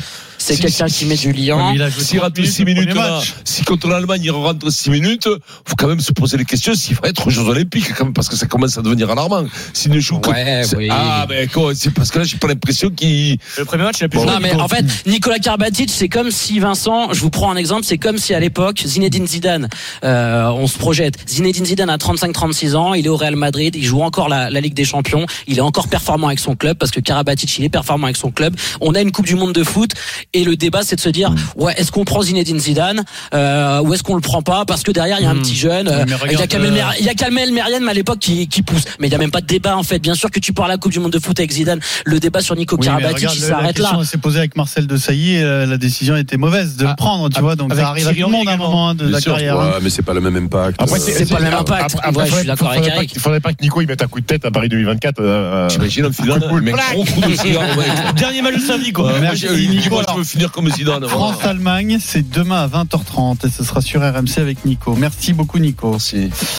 C'est 0.45 0.55
Si- 0.55 0.61
quelqu'un 0.61 0.87
si- 0.87 0.99
qui 0.99 1.05
met 1.05 1.15
du 1.15 1.29
mais 1.29 1.35
joué 1.89 2.03
S'il 2.03 2.19
30 2.19 2.21
rate 2.21 2.37
minutes 2.37 2.51
6 2.53 2.61
au 2.61 2.65
premier 2.65 2.75
minutes 2.81 2.95
là, 2.95 3.21
si 3.43 3.63
contre 3.63 3.87
l'Allemagne 3.87 4.21
il 4.23 4.29
rentre 4.31 4.69
6 4.71 4.89
minutes, 4.91 5.27
faut 5.65 5.75
quand 5.75 5.87
même 5.87 5.99
se 5.99 6.11
poser 6.11 6.37
les 6.37 6.45
questions 6.45 6.75
s'il 6.75 6.95
va 6.97 7.09
être 7.09 7.25
aux 7.25 7.29
Jeux 7.31 7.41
Olympiques, 7.41 7.91
quand 7.97 8.05
même, 8.05 8.13
parce 8.13 8.29
que 8.29 8.35
ça 8.35 8.45
commence 8.45 8.77
à 8.77 8.83
devenir 8.83 9.09
alarmant. 9.09 9.45
S'il 9.73 9.91
ne 9.91 9.99
joue 9.99 10.19
que. 10.19 10.29
Ouais, 10.29 10.61
c'est- 10.63 10.75
oui. 10.77 10.87
Ah, 10.91 11.25
ben 11.27 11.47
quoi, 11.49 11.73
c'est 11.73 11.89
parce 11.91 12.11
que 12.11 12.19
là, 12.19 12.25
j'ai 12.25 12.37
pas 12.37 12.47
l'impression 12.47 12.89
qu'il. 12.91 13.37
le 13.57 13.65
premier 13.65 13.83
match 13.83 13.95
Il 14.01 14.03
a 14.05 14.09
pu 14.09 14.17
Non 14.17 14.23
jouer, 14.27 14.33
mais 14.41 14.53
en 14.53 14.67
fait 14.67 14.85
Nicolas 15.07 15.39
Karabatic 15.39 15.89
c'est 15.89 16.09
comme 16.09 16.29
si 16.29 16.59
Vincent 16.59 17.11
je 17.13 17.21
vous 17.21 17.29
prends 17.31 17.49
un 17.51 17.55
exemple 17.55 17.83
c'est 17.83 17.97
comme 17.97 18.17
si 18.19 18.33
à 18.33 18.39
l'époque 18.39 18.83
Zinedine 18.85 19.25
Zidane 19.27 19.67
euh, 20.03 20.47
on 20.49 20.67
se 20.67 20.77
projette 20.77 21.15
Zinedine 21.27 21.65
Zidane 21.65 21.89
a 21.89 21.97
35-36 21.97 22.75
ans 22.75 22.93
il 22.93 23.05
est 23.05 23.09
au 23.09 23.15
Real 23.17 23.35
Madrid 23.35 23.75
il 23.75 23.83
joue 23.83 24.01
encore 24.01 24.29
la, 24.29 24.49
la 24.49 24.61
Ligue 24.61 24.73
des 24.73 24.85
Champions 24.85 25.25
il 25.47 25.57
est 25.57 25.61
encore 25.61 25.87
performant 25.87 26.27
avec 26.27 26.39
son 26.39 26.55
club 26.55 26.77
parce 26.77 26.91
que 26.91 26.99
Karabatic 26.99 27.57
il 27.57 27.63
est 27.65 27.69
performant 27.69 28.05
avec 28.05 28.17
son 28.17 28.31
club 28.31 28.55
on 28.81 28.93
a 28.95 29.01
une 29.01 29.11
Coupe 29.11 29.25
du 29.25 29.35
Monde 29.35 29.53
de 29.53 29.63
foot 29.63 29.91
et 30.35 30.43
le 30.43 30.55
débat 30.55 30.81
c'est 30.83 30.95
de 30.95 31.01
se 31.01 31.09
dire 31.09 31.33
ouais 31.55 31.73
est-ce 31.77 31.91
qu'on 31.91 32.05
prend 32.05 32.21
Zinedine 32.21 32.59
Zidane 32.59 33.03
euh, 33.33 33.81
ou 33.81 33.93
est-ce 33.93 34.03
qu'on 34.03 34.15
le 34.15 34.21
prend 34.21 34.41
pas? 34.41 34.65
Parce 34.65 34.83
que 34.83 34.91
derrière 34.91 35.17
il 35.19 35.23
y 35.23 35.25
a 35.25 35.29
un 35.31 35.35
Hmm. 35.35 35.41
petit 35.41 35.55
jeune 35.55 35.87
euh, 35.87 36.05
il 36.31 36.37
y 36.39 36.41
a 36.41 36.47
Kamel 36.47 36.71
euh, 36.71 36.73
Mer- 36.75 36.93
il 36.99 37.05
y 37.05 37.09
a 37.09 37.13
Kamel 37.13 37.51
Meriem 37.51 37.87
à 37.89 37.93
l'époque 37.93 38.19
qui, 38.19 38.47
qui 38.47 38.61
pousse 38.61 38.83
mais 38.99 39.07
il 39.07 39.11
y 39.11 39.15
a 39.15 39.17
même 39.17 39.31
pas 39.31 39.41
de 39.41 39.45
débat 39.47 39.75
en 39.77 39.83
fait 39.83 39.99
bien 39.99 40.13
sûr 40.15 40.29
que 40.31 40.39
tu 40.39 40.53
parles 40.53 40.69
à 40.71 40.73
la 40.75 40.77
Coupe 40.77 40.91
du 40.91 40.99
Monde 40.99 41.11
de 41.11 41.19
foot 41.19 41.37
avec 41.39 41.51
Zidane 41.51 41.79
le 42.05 42.19
débat 42.19 42.41
sur 42.41 42.55
Nico 42.55 42.77
Oui, 42.79 42.85
Karabatic 42.85 43.29
il 43.35 43.41
la 43.41 43.47
s'arrête 43.47 43.79
là 43.79 43.85
question 43.89 44.03
s'est 44.03 44.17
posée 44.17 44.39
avec 44.39 44.55
Marcel 44.55 44.87
de 44.87 44.97
Sailly, 44.97 45.37
euh, 45.41 45.65
la 45.65 45.77
décision 45.77 46.15
était 46.15 46.37
mauvaise 46.37 46.75
de 46.77 46.85
Ah, 46.85 46.89
le 46.91 46.95
prendre, 46.95 47.29
tu 47.29 47.35
ah, 47.37 47.41
vois, 47.41 47.55
donc 47.55 47.73
ça 47.73 47.89
arrive 47.89 48.07
à 48.07 48.13
tout 48.13 48.19
le 48.19 48.27
monde 48.27 48.47
à 48.47 48.51
un 48.53 48.57
moment 48.57 48.89
hein, 48.89 48.95
de 48.95 49.07
la 49.09 49.19
sûr. 49.19 49.33
carrière. 49.33 49.59
hein. 49.59 49.71
Ouais, 49.73 49.79
mais 49.81 49.89
c'est 49.89 50.01
pas 50.03 50.13
le 50.13 50.21
même 50.21 50.35
impact. 50.35 50.81
Après, 50.81 50.99
C'est 50.99 51.29
pas 51.29 51.39
le 51.39 51.45
même 51.45 51.53
impact. 51.53 51.95
Après, 52.03 52.27
je 52.27 52.35
suis 52.35 52.45
d'accord 52.47 52.69
avec 52.69 52.83
faudrait 52.83 52.91
pas 52.91 52.95
Eric. 52.97 53.13
que- 53.13 53.19
faudrait 53.19 53.39
pas 53.39 53.53
que 53.53 53.61
Nico 53.63 53.81
il 53.81 53.87
mette 53.87 54.01
un 54.03 54.07
coup 54.07 54.19
de 54.21 54.25
tête 54.25 54.45
à 54.45 54.51
Paris 54.51 54.69
2024. 54.69 55.19
euh, 55.19 55.69
J'imagine 55.69 56.05
un 56.05 56.11
Zidane. 56.11 56.39
Dernier 58.17 58.41
match 58.41 58.55
de 58.55 58.59
sa 58.59 58.77
vie, 58.77 58.91
quoi. 58.91 59.11
Nico. 59.19 60.01
Finir 60.25 60.51
comme 60.51 60.69
Zidane. 60.69 61.07
France-Allemagne, 61.07 61.99
c'est 62.01 62.29
demain 62.29 62.63
à 62.63 62.67
20h30 62.67 63.47
et 63.47 63.49
ce 63.49 63.63
sera 63.63 63.81
sur 63.81 64.01
RMC 64.01 64.37
avec 64.37 64.65
Nico. 64.65 64.95
Merci 64.95 65.33
beaucoup 65.33 65.59
Nico. 65.59 65.91
Merci. 65.91 66.29